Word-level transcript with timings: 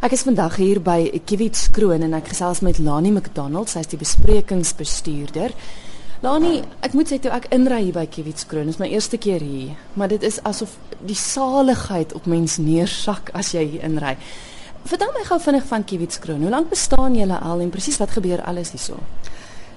Ek 0.00 0.14
is 0.16 0.22
vandag 0.24 0.54
hier 0.56 0.78
by 0.80 1.10
Kiwits 1.28 1.66
Kroon 1.76 2.00
en 2.06 2.14
ek 2.16 2.30
gesels 2.30 2.62
met 2.64 2.78
Lani 2.80 3.10
McDonald, 3.12 3.68
sy 3.68 3.82
is 3.84 3.90
die 3.92 3.98
besprekingsbestuurder. 4.00 5.52
Lani, 6.24 6.62
ek 6.80 6.96
moet 6.96 7.12
sê 7.12 7.18
toe 7.20 7.28
ek 7.36 7.50
inry 7.52 7.82
hier 7.82 7.98
by 7.98 8.06
Kiwits 8.08 8.48
Kroon, 8.48 8.70
is 8.72 8.78
my 8.80 8.88
eerste 8.88 9.20
keer 9.20 9.44
hier, 9.44 9.74
maar 10.00 10.08
dit 10.08 10.24
is 10.24 10.38
asof 10.48 10.72
die 11.04 11.18
saligheid 11.20 12.14
op 12.16 12.24
mens 12.32 12.56
neersak 12.56 13.28
as 13.36 13.52
jy 13.52 13.66
hier 13.74 13.84
inry. 13.90 14.14
Vertel 14.88 15.12
my 15.18 15.26
gou 15.28 15.36
vinnig 15.44 15.68
van 15.68 15.84
Kiwits 15.84 16.24
Kroon. 16.24 16.40
Hoe 16.48 16.54
lank 16.56 16.72
bestaan 16.72 17.20
julle 17.20 17.36
al 17.36 17.60
en 17.60 17.76
presies 17.76 18.00
wat 18.00 18.16
gebeur 18.16 18.40
alles 18.48 18.72
hierso? 18.72 18.96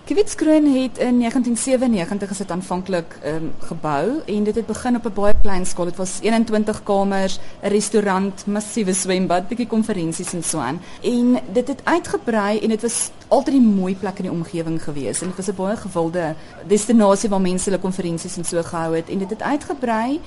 Kiewitskroon 0.04 0.66
het 0.66 0.98
in 0.98 1.20
1997 1.20 2.30
is 2.30 2.38
dit 2.38 2.52
aanvanklik 2.52 3.20
um, 3.26 3.54
gebou 3.60 4.20
en 4.26 4.44
dit 4.44 4.56
het 4.56 4.66
begin 4.66 4.96
op 4.96 5.06
'n 5.06 5.14
baie 5.14 5.34
klein 5.42 5.66
skaal. 5.66 5.86
Dit 5.86 5.96
was 5.96 6.20
21 6.22 6.84
kamers, 6.84 7.40
'n 7.62 7.68
restaurant, 7.68 8.46
massiewe 8.46 8.94
swembad, 8.94 9.48
bietjie 9.48 9.68
konferensies 9.68 10.34
en 10.34 10.44
so 10.44 10.60
aan. 10.60 10.82
En 11.02 11.40
dit 11.52 11.68
het 11.68 11.82
uitgebrei 11.84 12.60
en 12.60 12.70
dit 12.70 12.82
was 12.82 13.12
altyd 13.28 13.56
'n 13.56 13.76
mooi 13.76 13.96
plek 13.96 14.18
in 14.18 14.24
die 14.24 14.32
omgewing 14.32 14.84
gewees 14.84 15.22
en 15.22 15.28
dit 15.28 15.36
was 15.36 15.48
'n 15.48 15.56
baie 15.56 15.76
gewilde 15.76 16.36
destinasie 16.68 17.30
waar 17.30 17.42
mense 17.42 17.70
hulle 17.70 17.82
konferensies 17.82 18.38
en 18.38 18.46
so 18.46 18.64
gehou 18.64 18.96
het 18.96 19.10
en 19.10 19.18
dit 19.18 19.30
het 19.30 19.42
uitgebrei 19.42 20.20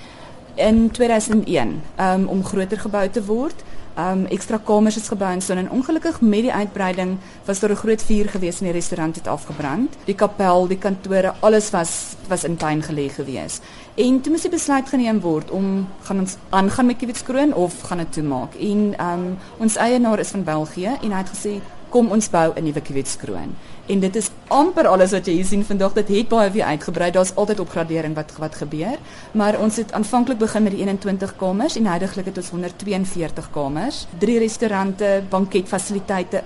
in 0.55 0.91
2001 0.91 1.83
um, 2.01 2.27
om 2.27 2.45
groter 2.45 2.80
gebou 2.80 3.09
te 3.09 3.24
word 3.24 3.63
um 3.99 4.27
ekstra 4.27 4.59
kamers 4.59 4.97
is 4.97 5.09
gebou 5.09 5.31
en 5.33 5.41
so 5.41 5.55
en 5.55 5.71
ongelukkig 5.71 6.21
met 6.21 6.45
die 6.45 6.53
uitbreiding 6.53 7.17
was 7.47 7.61
daar 7.61 7.71
'n 7.71 7.77
groot 7.77 8.03
vuur 8.03 8.29
gewees 8.29 8.61
in 8.61 8.67
die 8.67 8.73
restaurant 8.73 9.17
het 9.17 9.27
afgebrand. 9.27 9.97
Die 10.05 10.15
kapel, 10.15 10.67
die 10.67 10.79
kantore, 10.79 11.35
alles 11.41 11.71
was 11.71 12.17
was 12.29 12.45
in 12.45 12.57
tuin 12.57 12.83
gelê 12.83 13.09
gewees. 13.09 13.61
En 13.95 14.21
toe 14.21 14.33
moes 14.33 14.43
die 14.43 14.51
besluit 14.51 14.89
geneem 14.89 15.21
word 15.21 15.51
om 15.51 15.89
gaan 16.03 16.19
ons 16.19 16.37
aangaan 16.51 16.87
met 16.87 16.97
Kiewitskroon 16.97 17.55
of 17.55 17.81
gaan 17.81 17.99
dit 17.99 18.13
toemaak. 18.13 18.55
En 18.55 18.95
um 19.01 19.39
ons 19.59 19.77
eienaar 19.77 20.19
is 20.19 20.31
van 20.31 20.45
België 20.45 20.99
en 21.03 21.11
hy 21.11 21.19
het 21.19 21.31
gesê 21.31 21.61
kom 21.89 22.11
ons 22.11 22.31
bou 22.31 22.53
'n 22.55 22.65
nuwe 22.65 22.81
Kiewitskroon. 22.81 23.57
En 23.87 24.01
dit 24.02 24.16
is 24.16 24.30
amper 24.51 24.88
alles 24.90 25.12
wat 25.15 25.29
jy 25.29 25.37
hier 25.38 25.46
sien 25.46 25.62
vandag. 25.65 25.92
Dit 25.95 26.09
het 26.10 26.29
baie 26.29 26.51
weer 26.51 26.65
uitgebrei. 26.74 27.10
Daar's 27.15 27.34
altyd 27.38 27.60
opgradering 27.62 28.15
wat 28.18 28.32
wat 28.42 28.54
gebeur. 28.59 28.98
Maar 29.32 29.60
ons 29.62 29.76
het 29.76 29.92
aanvanklik 29.92 30.38
begin 30.38 30.62
met 30.66 30.74
die 30.74 30.80
21 30.82 31.37
kamers 31.38 31.76
en 31.79 31.87
heidaglik 31.87 32.26
het 32.26 32.40
ons 32.42 32.51
142 32.51 33.51
kamers, 33.54 34.07
drie 34.18 34.38
restaurante, 34.38 35.23
banketfasiliteite, 35.30 36.42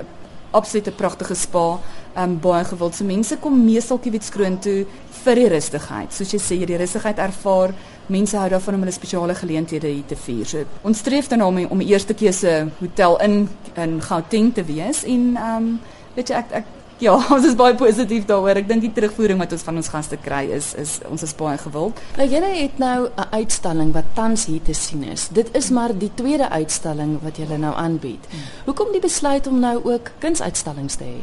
absolute 0.51 0.93
pragtige 0.93 1.35
spa, 1.35 1.79
um, 2.19 2.37
baie 2.41 2.65
gewild. 2.65 2.95
So 2.95 3.05
mense 3.09 3.39
kom 3.41 3.57
meestal 3.65 4.01
Kiewitskroon 4.03 4.59
toe 4.61 4.85
vir 5.23 5.41
die 5.41 5.49
rustigheid. 5.55 6.13
Soos 6.13 6.35
jy 6.35 6.41
sê, 6.43 6.59
jy 6.61 6.69
die 6.69 6.81
rustigheid 6.81 7.23
ervaar. 7.23 7.73
Mense 8.11 8.37
hou 8.37 8.49
daarvan 8.53 8.77
om 8.77 8.85
hulle 8.85 8.93
spesiale 8.95 9.37
geleenthede 9.39 9.89
hier 9.89 10.09
te 10.11 10.19
vier. 10.19 10.45
So 10.51 10.67
ons 10.85 11.01
streef 11.01 11.31
dan 11.33 11.47
om 11.47 11.63
om 11.71 11.81
die 11.81 11.89
eerste 11.95 12.15
keuse 12.19 12.67
hotel 12.83 13.17
in 13.25 13.41
in 13.81 13.97
Gauteng 14.03 14.53
te 14.53 14.67
wees 14.67 15.05
en 15.09 15.33
um, 15.39 15.73
weet 16.17 16.35
jy 16.35 16.43
ek 16.43 16.55
ek 16.61 16.77
Ja, 17.07 17.15
ons 17.17 17.47
is 17.49 17.55
baie 17.57 17.73
positief 17.81 18.27
daaroor. 18.29 18.59
Ek 18.61 18.67
dink 18.69 18.83
die 18.85 18.93
terugvoering 18.93 19.39
wat 19.41 19.55
ons 19.57 19.63
van 19.65 19.81
ons 19.81 19.89
gaste 19.89 20.19
kry 20.21 20.43
is 20.53 20.75
is 20.77 20.99
ons 21.09 21.25
is 21.25 21.33
baie 21.39 21.57
gewild. 21.57 22.01
Nou 22.21 22.27
julle 22.29 22.51
het 22.53 22.77
nou 22.79 23.09
'n 23.09 23.29
uitstalling 23.41 23.95
wat 23.97 24.13
tans 24.15 24.45
hier 24.47 24.61
te 24.61 24.75
sien 24.77 25.05
is. 25.09 25.29
Dit 25.33 25.49
is 25.57 25.71
maar 25.71 25.97
die 25.97 26.11
tweede 26.15 26.51
uitstalling 26.51 27.19
wat 27.23 27.37
julle 27.41 27.57
nou 27.57 27.73
aanbied. 27.75 28.21
Hmm. 28.29 28.41
Hoekom 28.65 28.93
die 28.93 29.01
besluit 29.01 29.47
om 29.47 29.61
nou 29.61 29.81
ook 29.85 30.11
kunsuitstallings 30.19 30.97
te 30.97 31.05
hê? 31.05 31.21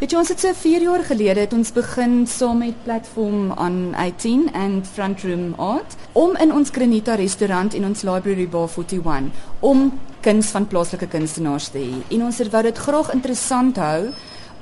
Weet 0.00 0.10
jy 0.10 0.18
ons 0.18 0.28
het 0.28 0.40
so 0.40 0.52
4 0.52 0.82
jaar 0.82 1.04
gelede 1.04 1.40
het 1.40 1.52
ons 1.52 1.72
begin 1.72 2.26
saam 2.26 2.58
met 2.58 2.82
platform 2.84 3.52
on 3.58 3.94
18 3.94 4.50
and 4.54 4.86
front 4.86 5.22
room 5.22 5.54
art 5.56 5.96
om 6.12 6.36
in 6.36 6.52
ons 6.52 6.70
Granita 6.70 7.14
restaurant 7.14 7.74
en 7.74 7.84
ons 7.84 8.02
library 8.02 8.48
bar 8.48 8.68
41 8.68 9.30
om 9.60 9.92
kuns 10.20 10.46
van 10.46 10.66
plaaslike 10.66 11.06
kunstenaars 11.06 11.68
te 11.68 11.78
hê. 11.78 12.16
En 12.16 12.24
ons 12.24 12.38
het 12.38 12.50
wou 12.50 12.62
dit 12.62 12.78
graag 12.78 13.12
interessant 13.12 13.76
hou 13.76 14.14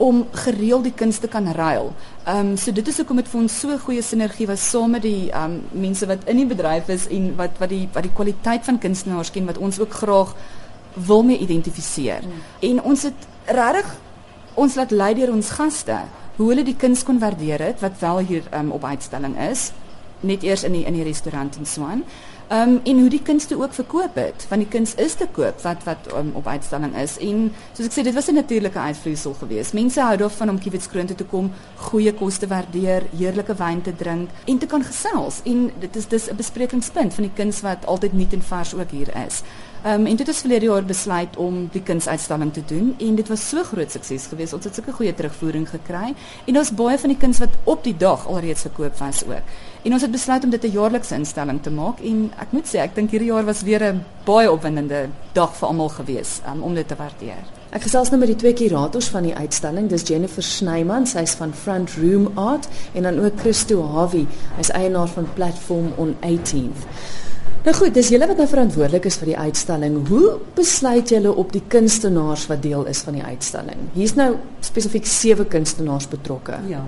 om 0.03 0.25
gereeld 0.45 0.89
die 0.89 0.95
kunste 0.99 1.29
kan 1.31 1.47
ruil. 1.55 1.93
Ehm 2.25 2.53
um, 2.53 2.57
so 2.57 2.73
dit 2.75 2.89
is 2.89 2.97
hoekom 2.99 3.21
dit 3.21 3.29
vir 3.29 3.41
ons 3.41 3.59
so 3.61 3.77
goeie 3.85 4.03
sinergie 4.03 4.47
was 4.51 4.65
saam 4.71 4.97
met 4.97 5.05
die 5.07 5.31
ehm 5.31 5.59
um, 5.59 5.83
mense 5.85 6.07
wat 6.11 6.25
in 6.27 6.41
die 6.43 6.47
bedryf 6.47 6.89
is 6.91 7.07
en 7.09 7.29
wat 7.39 7.61
wat 7.63 7.71
die 7.71 7.85
wat 7.95 8.03
die 8.03 8.15
kwaliteit 8.15 8.65
van 8.67 8.81
kunstenaars 8.83 9.31
ken 9.31 9.47
wat 9.47 9.59
ons 9.59 9.79
ook 9.81 9.95
graag 10.03 10.35
wil 10.95 11.23
mee 11.23 11.39
identifiseer. 11.39 12.27
Mm. 12.27 12.43
En 12.71 12.83
ons 12.83 13.03
het 13.03 13.29
regtig 13.47 13.95
ons 14.55 14.75
laat 14.75 14.91
lei 14.91 15.15
deur 15.15 15.33
ons 15.33 15.51
gaste 15.51 16.01
hoe 16.37 16.49
hulle 16.49 16.65
die 16.65 16.77
kuns 16.77 17.05
kon 17.05 17.19
waardeer 17.23 17.63
het 17.63 17.81
wat 17.81 18.01
wel 18.01 18.19
hier 18.19 18.43
um, 18.59 18.71
op 18.71 18.85
uitstalling 18.85 19.39
is 19.51 19.71
net 20.21 20.43
eers 20.43 20.63
in 20.63 20.73
die 20.73 20.85
in 20.85 20.99
die 20.99 21.07
restaurant 21.07 21.57
in 21.57 21.67
Swan. 21.67 22.05
Ehm 22.53 22.69
um, 22.69 22.81
en 22.85 22.99
hoe 22.99 23.09
die 23.09 23.23
kunste 23.23 23.57
ook 23.57 23.73
verkoop 23.73 24.15
het, 24.15 24.45
want 24.49 24.61
die 24.61 24.71
kuns 24.71 24.95
is 24.95 25.15
te 25.15 25.27
koop 25.33 25.61
wat 25.65 25.85
wat 25.85 26.09
um, 26.17 26.33
op 26.37 26.47
uitstalling 26.47 26.93
is. 27.01 27.15
En 27.25 27.47
soos 27.73 27.87
ek 27.89 27.95
sê, 27.95 28.03
dit 28.05 28.15
was 28.15 28.29
'n 28.29 28.35
natuurlike 28.35 28.79
uitvloeisel 28.79 29.35
geweest. 29.39 29.73
Mense 29.73 30.01
hou 30.01 30.17
daarvan 30.17 30.51
om 30.51 30.59
Kiewitskroon 30.59 31.07
toe 31.07 31.17
te 31.17 31.25
kom, 31.25 31.51
goeie 31.77 32.13
kos 32.13 32.37
te 32.37 32.47
waardeer, 32.47 33.03
heerlike 33.17 33.55
wyn 33.55 33.81
te 33.83 33.97
drink 33.97 34.29
en 34.45 34.59
te 34.59 34.67
kan 34.67 34.85
gesels. 34.85 35.41
En 35.45 35.71
dit 35.79 35.97
is 35.97 36.09
dis 36.09 36.29
'n 36.31 36.37
besprekingspunt 36.37 37.15
van 37.15 37.25
die 37.25 37.33
kuns 37.35 37.61
wat 37.61 37.87
altyd 37.87 38.13
nuut 38.13 38.33
en 38.33 38.43
vars 38.43 38.75
ook 38.75 38.91
hier 38.91 39.25
is. 39.27 39.43
Ehm 39.83 40.01
um, 40.01 40.07
en 40.07 40.17
dit 40.17 40.27
het 40.27 40.37
verlede 40.37 40.65
jaar 40.65 40.85
besluit 40.85 41.37
om 41.37 41.69
die 41.73 41.83
kunsuitstalling 41.83 42.53
te 42.53 42.63
doen 42.67 42.95
en 42.99 43.15
dit 43.19 43.29
was 43.29 43.49
so 43.49 43.63
groot 43.63 43.91
sukses 43.91 44.27
geweest. 44.31 44.53
Ons 44.55 44.65
het 44.65 44.75
sulke 44.75 44.93
goeie 44.93 45.15
terugvoering 45.15 45.65
gekry 45.69 46.13
en 46.45 46.59
ons 46.59 46.71
baie 46.79 46.99
van 46.99 47.11
die 47.11 47.19
kuns 47.19 47.41
wat 47.43 47.57
op 47.65 47.83
die 47.83 47.97
dag 47.97 48.27
alreeds 48.27 48.63
verkoop 48.63 48.99
was 48.99 49.25
ook. 49.27 49.49
En 49.83 49.93
ons 49.93 50.03
het 50.03 50.11
besluit 50.11 50.45
om 50.45 50.51
dit 50.51 50.65
'n 50.65 50.71
jaarlikse 50.71 51.15
instelling 51.15 51.63
te 51.63 51.71
maak 51.71 52.01
en 52.01 52.31
ek 52.39 52.53
moet 52.53 52.67
sê 52.67 52.79
ek 52.79 52.95
dink 52.95 53.11
hierdie 53.11 53.29
jaar 53.29 53.45
was 53.45 53.63
weer 53.63 53.83
'n 53.83 54.05
baie 54.25 54.53
opwindende 54.53 55.09
dag 55.33 55.57
vir 55.57 55.69
almal 55.69 55.89
geweest 55.89 56.43
um, 56.47 56.63
om 56.63 56.75
dit 56.75 56.89
te 56.89 56.97
waardeer. 56.97 57.43
Ek 57.71 57.83
gesels 57.83 58.11
nou 58.11 58.19
met 58.21 58.29
die 58.29 58.37
twee 58.37 58.53
kurators 58.53 59.09
van 59.09 59.23
die 59.23 59.35
uitstalling. 59.35 59.89
Dis 59.89 60.07
Jennifer 60.09 60.43
Snyman, 60.43 61.07
sy's 61.07 61.35
van 61.35 61.55
Front 61.55 61.91
Room 61.91 62.31
Art 62.35 62.69
en 62.95 63.03
dan 63.03 63.19
ook 63.19 63.41
Christo 63.41 63.83
Hawie, 63.83 64.27
hy's 64.57 64.71
eienaar 64.71 65.09
van 65.09 65.27
Platform 65.35 65.93
on 65.97 66.17
18th. 66.21 66.87
Nou 67.63 67.75
goed, 67.79 67.93
dis 67.95 68.09
julle 68.11 68.27
wat 68.27 68.41
nou 68.41 68.49
verantwoordelik 68.51 69.05
is 69.07 69.17
vir 69.21 69.29
die 69.31 69.39
uitstalling. 69.39 70.01
Hoe 70.09 70.33
besluit 70.57 71.13
julle 71.15 71.31
op 71.39 71.53
die 71.55 71.63
kunstenaars 71.71 72.49
wat 72.51 72.63
deel 72.65 72.89
is 72.91 73.05
van 73.07 73.15
die 73.15 73.23
uitstalling? 73.23 73.85
Hier's 73.95 74.17
nou 74.19 74.33
spesifiek 74.67 75.07
sewe 75.07 75.47
kunstenaars 75.47 76.09
betrokke. 76.11 76.59
Ja. 76.67 76.83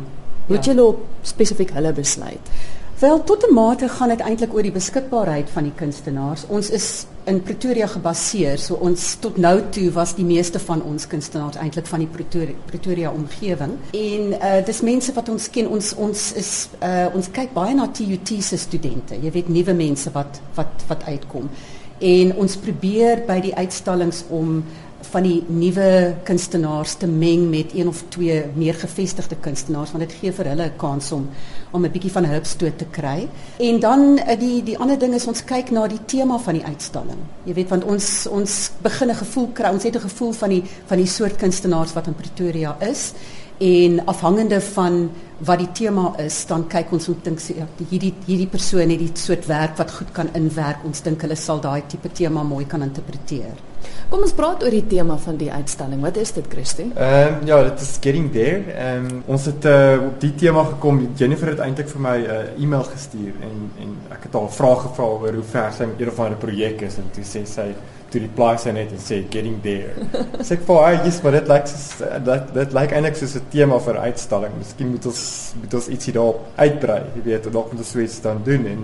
Hoe 0.48 0.56
het 0.56 0.66
ja. 0.66 0.72
julle 0.72 0.88
op 0.96 1.04
spesifiek 1.22 1.70
hulle 1.76 1.92
besluit? 1.94 2.50
Wel 2.98 3.24
tot 3.24 3.46
'n 3.50 3.54
mate 3.54 3.88
gaan 3.88 4.08
dit 4.08 4.20
eintlik 4.20 4.54
oor 4.54 4.62
die 4.62 4.72
beskikbaarheid 4.72 5.50
van 5.50 5.62
die 5.62 5.72
kunstenaars. 5.74 6.46
Ons 6.46 6.70
is 6.70 7.06
in 7.24 7.42
Pretoria 7.42 7.86
gebaseer, 7.86 8.58
so 8.58 8.74
ons 8.74 9.14
tot 9.14 9.36
nou 9.36 9.62
toe 9.70 9.92
was 9.92 10.14
die 10.14 10.24
meeste 10.24 10.58
van 10.58 10.82
ons 10.82 11.06
kunstenaars 11.06 11.56
eintlik 11.56 11.86
van 11.86 11.98
die 11.98 12.08
Pretoria, 12.08 12.54
Pretoria 12.64 13.10
omgewing. 13.10 13.72
En 13.90 14.32
uh 14.32 14.64
dis 14.64 14.80
mense 14.80 15.12
wat 15.12 15.28
ons 15.28 15.50
ken. 15.50 15.68
Ons 15.68 15.94
ons 15.94 16.32
is 16.32 16.68
uh 16.82 17.06
ons 17.14 17.30
kyk 17.30 17.52
baie 17.52 17.74
na 17.74 17.88
TUT 17.88 18.42
se 18.42 18.56
studente. 18.56 19.14
Jy 19.22 19.30
weet 19.30 19.48
nuwe 19.48 19.72
mense 19.72 20.10
wat 20.10 20.40
wat 20.54 20.84
wat 20.86 21.04
uitkom. 21.04 21.50
En 21.98 22.36
ons 22.36 22.56
probeer 22.56 23.22
by 23.26 23.40
die 23.40 23.54
uitstallings 23.54 24.24
om 24.28 24.64
van 25.10 25.22
die 25.22 25.44
nuwe 25.46 26.14
kunstenaars 26.24 26.94
te 26.94 27.06
meng 27.06 27.50
met 27.50 27.74
een 27.74 27.88
of 27.88 28.04
twee 28.08 28.44
meer 28.54 28.74
gevestigde 28.74 29.36
kunstenaars 29.40 29.90
want 29.90 30.08
dit 30.08 30.16
gee 30.20 30.32
vir 30.32 30.48
hulle 30.52 30.66
'n 30.66 30.76
kans 30.76 31.12
om 31.12 31.28
om 31.74 31.84
'n 31.84 31.90
bietjie 31.90 32.12
van 32.12 32.24
hulpstoot 32.24 32.78
te 32.78 32.86
kry. 32.90 33.28
En 33.58 33.80
dan 33.80 34.18
eh, 34.18 34.38
die 34.38 34.62
die 34.62 34.78
ander 34.78 34.98
ding 34.98 35.14
is 35.14 35.26
ons 35.26 35.44
kyk 35.44 35.70
na 35.70 35.86
die 35.86 36.04
tema 36.06 36.38
van 36.38 36.54
die 36.54 36.64
uitstalling. 36.64 37.18
Jy 37.44 37.54
weet 37.54 37.68
want 37.68 37.84
ons 37.84 38.26
ons 38.26 38.70
begin 38.82 39.10
'n 39.10 39.14
gevoel 39.14 39.48
kry, 39.52 39.72
ons 39.72 39.82
het 39.82 39.94
'n 39.94 40.08
gevoel 40.08 40.32
van 40.32 40.48
die 40.48 40.62
van 40.86 40.98
die 40.98 41.06
soort 41.06 41.36
kunstenaars 41.36 41.92
wat 41.92 42.06
in 42.06 42.14
Pretoria 42.14 42.76
is 42.80 43.12
en 43.58 44.06
afhangende 44.06 44.60
van 44.60 45.10
wat 45.38 45.58
die 45.58 45.72
tema 45.72 46.14
is, 46.18 46.46
dan 46.46 46.66
kyk 46.66 46.92
ons 46.92 47.08
om 47.08 47.16
dink 47.22 47.40
ja, 47.40 47.66
hierdie 47.90 48.14
hierdie 48.26 48.46
persoon 48.46 48.90
het 48.90 48.98
die 48.98 49.10
soort 49.14 49.46
werk 49.46 49.76
wat 49.76 49.90
goed 49.90 50.12
kan 50.12 50.28
inwerk. 50.34 50.84
Ons 50.84 51.02
dink 51.02 51.20
hulle 51.22 51.36
sal 51.36 51.60
daai 51.60 51.82
tipe 51.86 52.08
tema 52.12 52.42
mooi 52.42 52.66
kan 52.66 52.82
interpreteer. 52.82 53.73
Kom 54.10 54.22
ons 54.22 54.34
praat 54.36 54.62
oor 54.62 54.70
die 54.70 54.84
tema 54.86 55.16
van 55.18 55.38
die 55.40 55.50
uitstalling. 55.52 56.02
Wat 56.04 56.16
is 56.20 56.32
dit, 56.36 56.44
Christie? 56.52 56.90
Ehm 56.94 57.40
um, 57.40 57.46
ja, 57.48 57.62
dit 57.66 57.80
is 57.80 57.96
getting 58.00 58.30
there. 58.32 58.60
Ehm 58.74 59.08
um, 59.10 59.22
ons 59.34 59.48
het 59.50 59.64
uh, 59.64 59.96
op 60.06 60.20
die 60.20 60.34
tema 60.34 60.64
gekom. 60.74 61.00
Jennifer 61.16 61.50
het 61.54 61.62
eintlik 61.64 61.88
vir 61.88 62.00
my 62.00 62.16
'n 62.18 62.30
uh, 62.36 62.62
e-mail 62.62 62.84
gestuur 62.90 63.32
en 63.48 63.56
en 63.82 63.96
ek 64.10 64.28
het 64.28 64.38
haar 64.38 64.52
vrae 64.58 64.76
gevra 64.84 65.04
oor 65.04 65.34
hoe 65.40 65.48
ver 65.54 65.72
sy 65.72 65.88
met 65.90 66.00
een 66.00 66.08
of 66.08 66.20
ander 66.20 66.38
projek 66.38 66.82
is 66.82 66.96
en 66.96 67.10
toe 67.14 67.24
sê 67.24 67.44
sy 67.46 67.66
toe 68.10 68.20
reply 68.20 68.52
sy 68.56 68.70
net 68.70 68.92
en 68.94 69.02
sê 69.02 69.24
getting 69.30 69.58
there. 69.62 69.94
Sê 70.46 70.54
ek 70.58 70.66
vir 70.68 70.78
haar, 70.82 71.00
"Yes, 71.04 71.22
maar 71.22 71.32
dit 71.32 71.48
lyk 71.48 71.66
soos 71.66 71.88
dat 72.24 72.54
dit 72.54 72.72
lyk 72.72 72.92
eintlik 72.92 73.16
soos 73.16 73.34
'n 73.34 73.48
tema 73.50 73.78
vir 73.78 73.94
'n 73.94 74.06
uitstalling. 74.12 74.52
Miskien 74.58 74.90
moet 74.90 75.06
ons 75.06 75.52
moet 75.60 75.74
ons 75.74 75.88
ietsie 75.88 76.12
daarop 76.12 76.40
uitbrei. 76.56 77.02
Jy 77.16 77.22
weet, 77.24 77.52
dalk 77.52 77.72
moet 77.72 77.80
ons 77.80 77.90
so 77.90 77.98
iets 77.98 78.20
dan 78.20 78.40
doen 78.44 78.66
en 78.66 78.80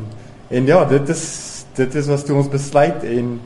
en 0.49 0.67
ja, 0.67 0.85
dit 0.85 1.09
is 1.09 1.25
dit 1.75 1.95
is 1.95 2.07
wat 2.07 2.27
toe 2.27 2.37
ons 2.37 2.49
besluit 2.49 3.05
en 3.05 3.41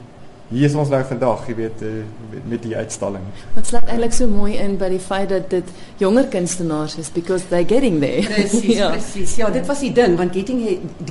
hier 0.50 0.66
is 0.68 0.74
ons 0.76 0.90
nou 0.92 1.00
vandag, 1.08 1.46
jy 1.48 1.54
weet, 1.56 1.82
uh, 1.82 2.02
met, 2.44 2.62
die 2.62 2.76
uitstalling. 2.76 3.24
Wat 3.54 3.66
sluit 3.66 3.88
eintlik 3.88 4.12
so 4.16 4.28
mooi 4.28 4.54
in 4.60 4.76
by 4.80 4.90
die 4.92 5.00
feit 5.02 5.28
dat 5.32 5.48
dit 5.50 5.70
jonger 6.02 6.28
kunstenaars 6.32 6.96
is 7.00 7.10
because 7.14 7.48
they 7.48 7.64
getting 7.64 8.00
there. 8.00 8.22
Presies, 8.28 8.76
ja. 8.80 8.90
presies. 8.92 9.36
Ja, 9.40 9.50
dit 9.50 9.66
was 9.66 9.80
die 9.80 9.92
ding 9.92 10.16
want 10.20 10.36
getting 10.36 10.64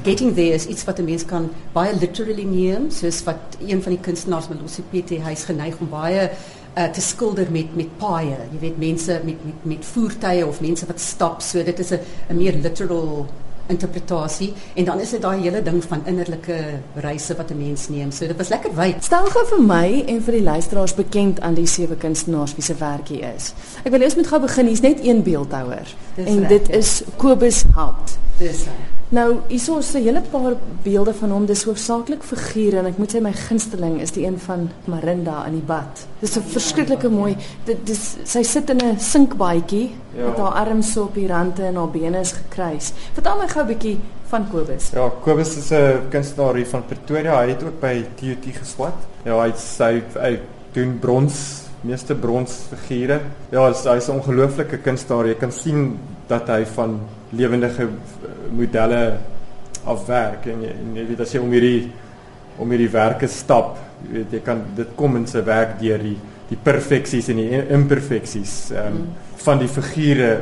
getting 0.03 0.33
there 0.37 0.53
is 0.53 0.67
iets 0.67 0.85
wat 0.85 0.99
'n 0.99 1.05
mens 1.05 1.25
kan 1.25 1.49
baie 1.73 1.93
literally 1.99 2.45
neem, 2.45 2.89
soos 2.91 3.23
wat 3.23 3.57
een 3.59 3.81
van 3.81 3.97
die 3.97 4.01
kunstenaars 4.01 4.49
Lucy 4.53 4.83
PT 4.91 5.21
hy's 5.23 5.45
geneig 5.49 5.79
om 5.79 5.89
baie 5.89 6.29
uh, 6.77 6.85
te 6.85 7.01
skilder 7.01 7.47
met 7.51 7.75
met 7.75 7.97
paaie. 7.97 8.37
Jy 8.51 8.59
weet 8.59 8.77
mense 8.77 9.21
met 9.23 9.45
met 9.45 9.65
met 9.65 9.85
voertuie 9.85 10.45
of 10.47 10.61
mense 10.61 10.85
wat 10.85 10.99
stap. 10.99 11.41
So 11.41 11.63
dit 11.63 11.79
is 11.79 11.91
'n 11.91 11.99
'n 12.29 12.37
meer 12.37 12.53
literal 12.53 13.27
interpretasie 13.67 14.53
en 14.75 14.85
dan 14.85 14.99
is 14.99 15.09
dit 15.09 15.21
daai 15.21 15.41
hele 15.41 15.61
ding 15.61 15.83
van 15.83 16.01
innerlike 16.05 16.57
reise 16.95 17.35
wat 17.35 17.51
'n 17.51 17.57
mens 17.57 17.89
neem. 17.89 18.11
So 18.11 18.27
dit 18.27 18.37
was 18.37 18.49
lekker 18.49 18.75
wyd. 18.75 19.03
Stel 19.03 19.25
gou 19.25 19.45
vir 19.45 19.61
my 19.61 20.03
en 20.07 20.23
vir 20.23 20.33
die 20.33 20.43
luisteraars 20.43 20.93
bekend 20.93 21.39
aan 21.39 21.53
die 21.53 21.67
sewe 21.67 21.95
kunstenaars 21.95 22.55
wie 22.55 22.63
se 22.63 22.75
werk 22.75 23.07
hier 23.07 23.33
is. 23.35 23.53
Ek 23.83 23.91
wil 23.91 24.01
eers 24.01 24.15
met 24.15 24.27
gou 24.27 24.41
begin. 24.41 24.65
Hier's 24.65 24.81
net 24.81 25.05
een 25.05 25.23
beeldhouer 25.23 25.95
en 26.15 26.39
recht, 26.39 26.49
dit 26.49 26.67
ja. 26.67 26.73
is 26.73 27.03
Kobus 27.17 27.63
Haupt. 27.75 28.17
Dis 28.37 28.63
reg. 28.63 29.02
Nou, 29.13 29.43
hierso 29.47 29.77
is 29.77 29.93
'n 29.93 30.01
hele 30.01 30.21
paar 30.31 30.55
beelde 30.81 31.13
van 31.13 31.29
hom. 31.29 31.45
Dis 31.45 31.63
hoofsaaklik 31.63 32.23
figure 32.23 32.77
en 32.77 32.85
ek 32.85 32.97
moet 32.97 33.13
sê 33.13 33.21
my 33.21 33.33
gunsteling 33.33 34.01
is 34.01 34.11
die 34.11 34.25
een 34.25 34.39
van 34.39 34.69
Marinda 34.85 35.45
in 35.45 35.53
die 35.53 35.65
bad. 35.65 36.07
Dis 36.19 36.35
'n 36.37 36.41
verskriklike 36.41 37.09
mooi. 37.09 37.37
Dit 37.65 37.85
dis 37.85 38.15
sy 38.23 38.43
sit 38.43 38.69
in 38.69 38.77
'n 38.77 38.99
sinkbaadjie 38.99 39.91
ja. 40.17 40.25
met 40.25 40.37
haar 40.37 40.65
arms 40.65 40.91
so 40.91 41.03
op 41.03 41.13
die 41.13 41.27
rande 41.27 41.63
en 41.63 41.75
haar 41.75 41.89
bene 41.89 42.19
is 42.19 42.31
gekruis. 42.31 42.91
Vertel 43.13 43.37
my 43.37 43.47
gou 43.47 43.63
'n 43.63 43.67
bietjie 43.67 43.99
van 44.27 44.49
Kobus. 44.49 44.89
Ja, 44.93 45.11
Kobus 45.23 45.57
is 45.57 45.71
'n 45.71 46.09
kunstenaar 46.09 46.55
hier 46.55 46.67
van 46.67 46.85
Pretoria. 46.85 47.41
Hy 47.41 47.49
het 47.49 47.63
ook 47.63 47.79
by 47.79 48.05
TUT 48.15 48.45
geswat. 48.59 48.95
Ja, 49.25 49.43
hy 49.43 49.51
sy 49.55 50.01
hy 50.19 50.39
doen 50.71 50.99
brons 50.99 51.61
meeste 51.81 52.15
bronsfigure. 52.15 53.21
Ja, 53.51 53.71
hy's 53.71 54.07
'n 54.07 54.11
ongelooflike 54.11 54.77
kunstenaar. 54.77 55.27
Jy 55.27 55.35
kan 55.35 55.51
sien 55.51 55.99
dat 56.27 56.47
hy 56.47 56.65
van 56.65 56.99
lewendige 57.37 57.87
modelle 58.53 59.03
afwerk 59.89 60.47
en 60.51 60.63
jy, 60.63 60.73
en 60.79 60.97
jy 60.97 61.05
weet 61.09 61.23
as 61.25 61.33
jy 61.35 61.41
om 61.43 61.53
hierdie 61.53 61.91
om 62.61 62.69
hierdie 62.69 62.91
werke 62.93 63.27
stap, 63.31 63.79
jy 64.05 64.19
weet 64.19 64.35
jy 64.37 64.41
kan 64.45 64.61
dit 64.77 64.91
kom 64.97 65.17
in 65.17 65.25
sy 65.29 65.41
werk 65.45 65.79
deur 65.81 66.01
die 66.03 66.17
die 66.49 66.59
perfeksies 66.59 67.31
en 67.31 67.39
die 67.39 67.61
imperfeksies 67.73 68.57
um, 68.77 68.97
mm. 68.97 69.05
van 69.45 69.61
die 69.61 69.69
figure. 69.71 70.33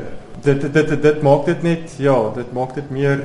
Dit 0.43 0.65
dit 0.65 0.73
dit 0.89 1.01
dit 1.03 1.21
maak 1.23 1.45
dit 1.47 1.63
net 1.63 1.93
ja, 2.01 2.17
dit 2.35 2.53
maak 2.57 2.73
dit 2.75 2.89
meer 2.91 3.21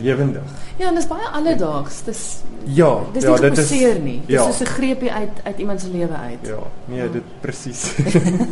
lewendig. 0.00 0.42
Ja, 0.76 0.88
en 0.88 0.94
dit 0.94 1.02
is 1.02 1.08
baie 1.08 1.28
alledaags. 1.28 2.02
Dis 2.04 2.24
Ja, 2.64 3.00
dis 3.12 3.22
ja, 3.22 3.36
dit 3.36 3.58
is 3.58 3.70
nie. 4.00 4.20
Dis 4.26 4.36
ja. 4.36 4.44
soos 4.44 4.60
'n 4.60 4.66
greepie 4.66 5.12
uit 5.12 5.30
uit 5.42 5.58
iemand 5.58 5.80
se 5.80 5.88
lewe 5.90 6.14
uit. 6.14 6.38
Ja, 6.42 6.58
nee, 6.84 7.02
ja. 7.02 7.12
dit 7.12 7.22
presies. 7.40 7.92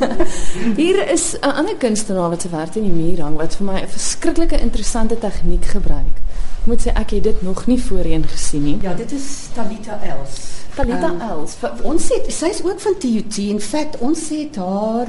Hier 0.82 1.10
is 1.10 1.36
'n 1.40 1.50
ander 1.50 1.76
kunstenaar 1.76 2.28
wat 2.28 2.42
se 2.42 2.48
werk 2.48 2.74
in 2.74 2.82
die 2.82 2.92
muur 2.92 3.20
hang 3.20 3.36
wat 3.36 3.56
vir 3.56 3.66
my 3.66 3.80
'n 3.80 3.88
verskriklike 3.88 4.60
interessante 4.60 5.18
tegniek 5.18 5.64
gebruik. 5.64 6.16
Ek 6.60 6.66
moet 6.66 6.80
sê 6.80 6.92
ek 6.94 7.10
het 7.10 7.22
dit 7.22 7.42
nog 7.42 7.66
nie 7.66 7.82
voorheen 7.82 8.24
gesien 8.28 8.62
nie. 8.62 8.78
Ja, 8.82 8.94
dit 8.94 9.12
is 9.12 9.48
Talita 9.54 9.98
Els. 10.02 10.50
Talita 10.74 11.10
um, 11.10 11.20
Els. 11.20 11.56
Ons 11.82 12.06
sê 12.06 12.30
sy's 12.30 12.62
ook 12.64 12.80
van 12.80 12.94
TUT. 12.98 13.36
In 13.38 13.60
feite, 13.60 13.98
ons 13.98 14.28
het 14.28 14.56
haar 14.56 15.06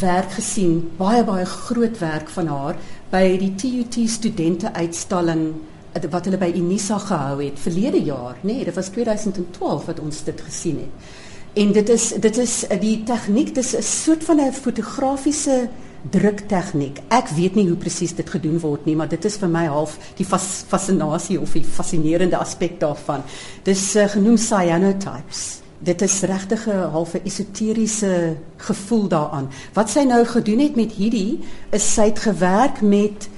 werk 0.00 0.32
gesien, 0.32 0.90
baie 0.96 1.24
baie 1.24 1.44
groot 1.44 1.98
werk 1.98 2.28
van 2.28 2.46
haar 2.46 2.76
by 3.10 3.38
die 3.38 3.54
TUT 3.54 4.08
studente 4.08 4.72
uitstalling 4.72 5.54
wat 6.10 6.24
hulle 6.24 6.38
by 6.38 6.52
Unisa 6.54 6.98
gehou 6.98 7.40
het 7.42 7.58
verlede 7.58 8.02
jaar, 8.02 8.36
nê, 8.42 8.52
nee, 8.52 8.64
dit 8.64 8.74
was 8.74 8.88
2012 8.88 9.84
wat 9.90 10.00
ons 10.00 10.24
dit 10.24 10.40
gesien 10.40 10.78
het. 10.84 11.10
En 11.58 11.72
dit 11.72 11.88
is 11.88 12.12
dit 12.22 12.36
is 12.38 12.64
die 12.80 13.02
tegniek, 13.02 13.54
dit 13.54 13.64
is 13.64 13.76
'n 13.76 13.82
soort 13.82 14.24
van 14.24 14.40
'n 14.40 14.52
fotografiese 14.52 15.68
druktegniek. 16.10 17.00
Ek 17.08 17.28
weet 17.28 17.54
nie 17.54 17.66
hoe 17.68 17.76
presies 17.76 18.14
dit 18.14 18.30
gedoen 18.30 18.58
word 18.58 18.84
nie, 18.84 18.96
maar 18.96 19.08
dit 19.08 19.24
is 19.24 19.36
vir 19.36 19.48
my 19.48 19.66
half 19.66 19.98
die 20.16 20.24
fas, 20.24 20.64
fascinasie 20.68 21.40
of 21.40 21.52
die 21.52 21.64
fascinerende 21.64 22.36
aspek 22.36 22.80
daarvan. 22.80 23.22
Dis 23.62 23.96
uh, 23.96 24.08
genoem 24.08 24.36
cyanotypes. 24.36 25.60
Dit 25.78 26.02
is 26.02 26.20
regtig 26.20 26.66
'n 26.66 26.90
halfe 26.90 27.20
esoteriese 27.24 28.36
gevoel 28.56 29.08
daaraan. 29.08 29.48
Wat 29.72 29.90
sy 29.90 30.00
nou 30.00 30.24
gedoen 30.24 30.58
het 30.58 30.76
met 30.76 30.92
hierdie 30.92 31.40
is 31.70 31.94
sy 31.94 32.04
het 32.04 32.18
gewerk 32.18 32.80
met 32.80 33.28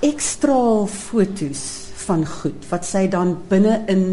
ekstra 0.00 0.86
fotos 0.86 1.81
van 2.06 2.26
goed 2.26 2.68
wat 2.70 2.86
sy 2.86 3.06
dan 3.12 3.36
binne 3.50 3.80
in 3.92 4.04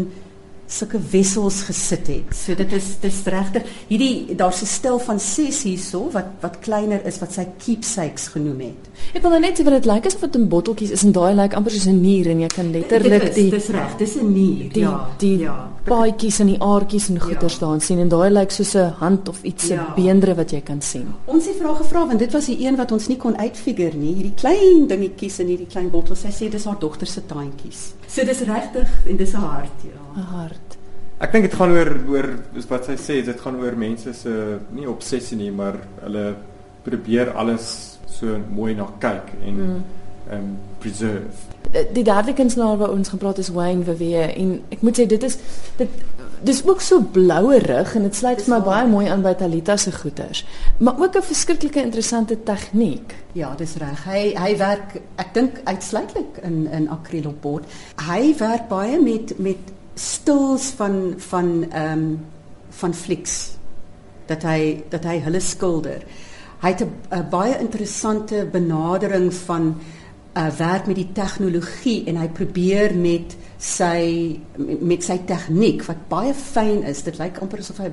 sulke 0.70 1.00
wessels 1.10 1.62
gesit 1.66 2.06
het. 2.10 2.34
So 2.36 2.54
dit 2.58 2.72
is 2.76 2.92
dis 3.02 3.18
regtig 3.32 3.66
hierdie 3.88 4.36
daar's 4.38 4.62
'n 4.62 4.66
stil 4.66 4.98
van 4.98 5.18
6 5.18 5.62
hierso 5.62 6.10
wat 6.12 6.28
wat 6.40 6.60
kleiner 6.60 7.04
is 7.06 7.18
wat 7.18 7.32
sy 7.32 7.46
keepsakes 7.58 8.28
genoem 8.28 8.60
het. 8.60 8.88
Ek 9.14 9.22
wil 9.22 9.30
nou 9.30 9.40
net 9.40 9.58
sê 9.58 9.64
wat 9.64 9.82
dit 9.82 9.84
lyk 9.84 10.06
asof 10.06 10.20
dit 10.20 10.36
in 10.36 10.48
botteltjies 10.48 10.90
is 10.90 11.02
en 11.02 11.12
daai 11.12 11.34
lyk 11.34 11.54
amper 11.54 11.72
soos 11.72 11.86
'n 11.86 12.00
nier 12.00 12.28
en 12.28 12.40
jy 12.40 12.46
kan 12.46 12.70
letterlik 12.70 13.34
die 13.34 13.50
Dis 13.50 13.68
reg, 13.68 13.96
dis 13.98 14.16
'n 14.16 14.32
nier. 14.32 14.72
Die, 14.72 14.82
ja, 14.82 15.08
die 15.18 15.38
ja. 15.38 15.70
paadjies 15.84 16.40
en 16.40 16.46
die 16.46 16.60
aardjies 16.60 17.08
en 17.08 17.20
goeie 17.20 17.40
ja. 17.40 17.48
staan 17.48 17.80
sien 17.80 17.98
en 17.98 18.08
daai 18.08 18.30
lyk 18.30 18.50
soos 18.50 18.74
'n 18.74 18.92
hand 18.98 19.28
of 19.28 19.42
iets 19.42 19.66
se 19.66 19.74
ja. 19.74 19.92
beendre 19.96 20.34
wat 20.34 20.50
jy 20.50 20.60
kan 20.60 20.80
sien. 20.80 21.06
Ons 21.26 21.46
het 21.46 21.56
vra 21.56 21.74
gevra 21.74 22.06
want 22.06 22.18
dit 22.18 22.32
was 22.32 22.46
die 22.46 22.66
een 22.66 22.76
wat 22.76 22.92
ons 22.92 23.08
nie 23.08 23.16
kon 23.16 23.36
uitfigure 23.36 23.96
nie, 23.96 24.14
hierdie 24.14 24.34
klein 24.34 24.86
dingetjies 24.86 25.38
in 25.40 25.46
hierdie 25.46 25.66
klein 25.66 25.90
bottel. 25.90 26.14
Sy 26.16 26.28
sê 26.28 26.50
dis 26.50 26.64
haar 26.64 26.78
dogter 26.78 27.06
se 27.06 27.20
taantjies. 27.26 27.94
So 28.10 28.24
dis 28.26 28.40
regtig 28.42 28.90
en 29.06 29.16
dis 29.16 29.32
'n 29.32 29.36
hart, 29.36 29.78
ja. 29.82 30.20
'n 30.20 30.26
Hart. 30.34 30.78
Ek 31.20 31.32
dink 31.32 31.44
dit 31.44 31.54
gaan 31.54 31.70
oor 31.70 31.90
oor 32.08 32.28
wat 32.68 32.84
sy 32.84 32.96
sê, 32.96 33.24
dit 33.24 33.40
gaan 33.40 33.56
oor 33.60 33.76
mense 33.76 34.12
se 34.12 34.58
nie 34.70 34.88
obsessie 34.88 35.36
nie, 35.36 35.50
maar 35.52 35.76
hulle 36.00 36.34
probeer 36.82 37.30
alles 37.30 37.98
so 38.06 38.38
mooi 38.54 38.74
na 38.74 38.88
kyk 38.98 39.32
en 39.46 39.54
mm. 39.54 39.82
um 40.32 40.58
preserve. 40.78 41.48
Die 41.92 42.04
derde 42.04 42.32
kunstenaar 42.32 42.76
wat 42.76 42.90
ons 42.90 43.08
gepraat 43.08 43.38
is 43.38 43.52
Wayne 43.54 43.84
Verweer 43.84 44.32
en 44.36 44.62
ek 44.70 44.82
moet 44.82 44.98
sê 44.98 45.06
dit 45.06 45.22
is 45.22 45.38
dit 45.76 45.88
dis 46.42 46.62
ook 46.66 46.80
so 46.80 47.00
blouerig 47.00 47.94
en 47.94 48.02
dit 48.02 48.16
sluit 48.16 48.42
vir 48.42 48.54
my 48.54 48.60
baie 48.64 48.86
mooi 48.88 49.06
aan 49.08 49.22
by 49.22 49.32
Talita 49.34 49.76
se 49.76 49.92
goeters. 49.92 50.44
Maar 50.78 51.00
ook 51.00 51.16
'n 51.16 51.22
verskriklike 51.22 51.82
interessante 51.82 52.42
tegniek. 52.42 53.14
Ja, 53.32 53.54
dis 53.54 53.74
reg. 53.74 54.04
Hy 54.04 54.34
hy 54.36 54.56
werk 54.56 55.00
ek 55.16 55.34
dink 55.34 55.60
uitsluitlik 55.64 56.36
in 56.42 56.66
in 56.70 56.88
akrielbord. 56.88 57.64
Hy 58.08 58.34
werk 58.38 58.68
baie 58.68 59.00
met 59.00 59.38
met 59.38 59.58
stils 59.94 60.72
van 60.76 61.14
van 61.16 61.66
ehm 61.70 61.92
um, 61.92 62.26
van 62.70 62.94
flieks 62.94 63.50
dat 64.26 64.42
hy 64.42 64.84
dat 64.88 65.04
hy 65.04 65.18
hulle 65.18 65.40
skilder. 65.40 66.04
Hy 66.60 66.68
het 66.68 66.84
'n 66.84 67.28
baie 67.30 67.58
interessante 67.58 68.48
benadering 68.52 69.34
van 69.34 69.76
uh, 70.34 70.46
eh, 70.46 70.52
werk 70.58 70.86
met 70.86 70.96
die 70.96 71.12
tegnologie 71.12 72.04
en 72.06 72.16
hy 72.16 72.28
probeer 72.28 72.94
met 72.94 73.36
sy 73.58 74.38
met 74.56 75.04
sy 75.04 75.18
tegniek 75.26 75.84
wat 75.88 76.08
baie 76.08 76.34
fyn 76.34 76.84
is. 76.88 77.02
Dit 77.02 77.18
lyk 77.18 77.40
amper 77.42 77.60
asof 77.60 77.82
hy 77.82 77.90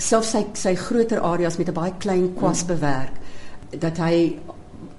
self 0.00 0.28
sy 0.28 0.44
sy 0.54 0.74
groter 0.74 1.20
areas 1.20 1.58
met 1.58 1.68
'n 1.68 1.74
baie 1.74 1.92
klein 1.98 2.34
kwas 2.34 2.62
mm. 2.62 2.68
bewerk. 2.68 3.14
Dat 3.78 3.98
hy 3.98 4.36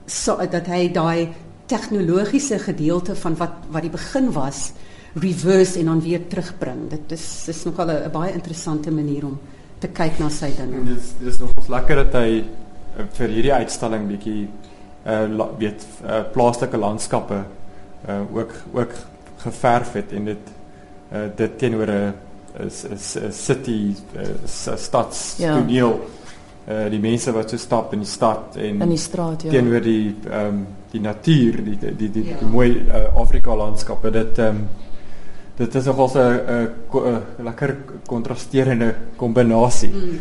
so 0.05 0.37
dat 0.37 0.67
hy 0.67 0.91
daai 0.91 1.29
tegnologiese 1.67 2.59
gedeelte 2.59 3.15
van 3.15 3.35
wat 3.35 3.53
wat 3.71 3.81
die 3.81 3.93
begin 3.93 4.31
was 4.31 4.71
reverse 5.13 5.79
en 5.79 5.85
dan 5.85 6.01
weer 6.01 6.27
terugbring. 6.27 6.89
Dit 6.89 7.11
is 7.11 7.43
dis 7.45 7.63
nogal 7.65 7.89
'n 7.89 8.11
baie 8.11 8.33
interessante 8.33 8.91
manier 8.91 9.25
om 9.25 9.39
te 9.79 9.87
kyk 9.87 10.19
na 10.19 10.29
sy 10.29 10.51
dinge. 10.55 10.83
Dit 10.85 10.97
is 10.97 11.13
dis 11.19 11.37
nogals 11.39 11.67
lekker 11.67 11.95
dat 11.95 12.13
hy 12.13 12.43
uh, 12.43 13.05
vir 13.17 13.27
hierdie 13.27 13.53
uitstalling 13.53 14.07
bietjie 14.07 14.49
uh 15.05 15.45
weet 15.57 15.85
uh, 16.05 16.21
plaaslike 16.31 16.77
landskappe 16.77 17.43
uh 18.09 18.19
ook 18.33 18.51
ook 18.73 18.91
geverf 19.37 19.93
het 19.93 20.11
en 20.11 20.25
dit 20.25 20.51
uh 21.13 21.19
dit 21.35 21.57
teenoor 21.57 21.87
'n 21.87 22.13
is 22.65 22.83
is 22.83 23.15
'n 23.17 23.31
city 23.31 23.95
uh, 24.15 24.75
stads 24.75 25.35
ja. 25.37 25.57
toneel 25.57 25.99
uh 26.67 26.89
die 26.89 26.99
mense 26.99 27.31
wat 27.31 27.49
so 27.49 27.57
stap 27.57 27.93
in 27.93 27.99
die 27.99 28.07
stad 28.07 28.55
en 28.55 28.81
in 28.81 28.89
die 28.89 28.97
straat 28.97 29.41
ja 29.41 29.49
teenoor 29.49 29.81
die 29.81 30.15
ehm 30.29 30.47
um, 30.47 30.67
die 30.91 31.01
natuur 31.01 31.63
die 31.63 31.77
die 31.79 31.95
die, 31.95 32.11
die, 32.11 32.25
ja. 32.25 32.37
die 32.37 32.47
mooi 32.47 32.69
uh, 32.87 33.15
Afrika 33.15 33.55
landskappe 33.55 34.11
dit 34.11 34.37
ehm 34.37 34.55
um, 34.55 34.67
dit 35.55 35.75
is 35.75 35.85
nogals 35.85 36.13
'n 36.13 37.43
lekker 37.43 37.75
kontrasterende 38.05 38.95
kombinasie. 39.15 39.89
Mm. 39.89 40.19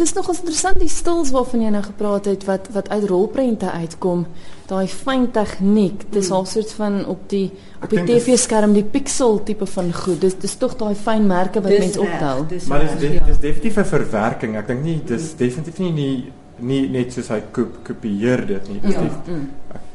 Dit 0.00 0.08
is 0.08 0.14
nogals 0.16 0.38
interessant 0.40 0.78
die 0.80 0.88
stils 0.88 1.28
waarvan 1.34 1.60
jy 1.60 1.70
nou 1.74 1.82
gepraat 1.84 2.24
het 2.30 2.44
wat 2.48 2.68
wat 2.72 2.86
uit 2.88 3.02
rolprente 3.10 3.68
uitkom. 3.68 4.22
Daai 4.70 4.86
fyn 4.88 5.26
tegniek. 5.34 6.06
Dis 6.14 6.30
mm. 6.30 6.36
al 6.38 6.46
soort 6.48 6.70
van 6.78 6.94
op 7.04 7.26
die 7.28 7.50
op 7.84 7.92
die 7.92 8.06
TV-skerm 8.08 8.72
die 8.72 8.84
pixel 8.94 9.42
tipe 9.44 9.68
van 9.68 9.90
goed. 9.92 10.22
Dis 10.22 10.38
dis 10.40 10.54
tog 10.56 10.78
daai 10.80 10.94
fyn 10.96 11.26
merke 11.28 11.60
wat 11.60 11.76
mense 11.76 12.00
optel. 12.00 12.46
Maar 12.72 12.86
dis 12.86 12.96
dis, 13.02 13.18
dis 13.26 13.42
definitief 13.42 13.76
'n 13.82 13.90
verwerking. 13.90 14.56
Ek 14.56 14.70
dink 14.72 14.80
nie 14.86 14.96
dis 15.04 15.34
definitief 15.36 15.82
nie 15.84 15.92
nie 15.92 16.32
nie 16.56 16.80
net 16.88 17.12
soos 17.12 17.28
hy 17.28 17.42
koop 17.52 17.82
kopieer 17.84 18.46
dit 18.46 18.72
nie. 18.72 18.80
Dis 18.80 18.96
ja, 18.96 19.04
mm. 19.26 19.46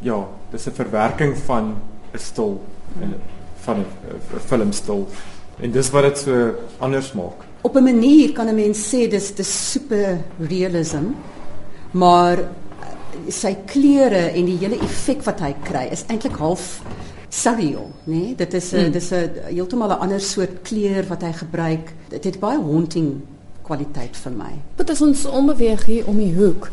ja, 0.05 0.19
dis 0.51 0.67
'n 0.67 0.77
verwerking 0.83 1.33
van 1.50 1.74
'n 2.13 2.19
stil 2.19 2.62
mm. 2.62 3.01
en 3.01 3.17
van 3.65 3.81
'n 3.81 4.39
filmstil 4.45 5.07
en 5.57 5.71
dis 5.71 5.89
wat 5.89 6.03
dit 6.03 6.17
so 6.17 6.53
anders 6.77 7.13
maak. 7.13 7.44
Op 7.65 7.75
'n 7.75 7.84
manier 7.84 8.31
kan 8.31 8.48
'n 8.48 8.55
mens 8.55 8.79
sê 8.93 9.07
dis 9.10 9.34
dis 9.36 9.72
super 9.72 10.22
realism, 10.39 11.05
maar 11.91 12.38
uh, 12.39 12.45
sy 13.27 13.55
kleure 13.65 14.29
en 14.38 14.45
die 14.45 14.57
hele 14.57 14.79
effek 14.79 15.24
wat 15.24 15.39
hy 15.39 15.55
kry 15.63 15.88
is 15.91 16.05
eintlik 16.07 16.36
half 16.38 16.81
surreal, 17.29 17.89
né? 18.03 18.15
Nee? 18.15 18.36
Dit 18.36 18.53
is 18.53 18.72
'n 18.72 18.86
mm. 18.86 18.91
dis 18.91 19.12
'n 19.12 19.31
heeltemal 19.43 19.89
'n 19.89 20.00
ander 20.00 20.22
soort 20.22 20.62
kleur 20.62 21.07
wat 21.07 21.22
hy 21.22 21.31
gebruik. 21.31 21.93
Dit 22.10 22.24
het 22.24 22.39
baie 22.39 22.62
haunting 22.62 23.22
kwaliteit 23.62 24.17
vir 24.17 24.31
my. 24.31 24.53
Wat 24.77 24.89
as 24.89 25.01
ons 25.01 25.25
ombeweeg 25.25 25.86
hier 25.86 26.07
om 26.07 26.17
die 26.17 26.36
hoek, 26.36 26.69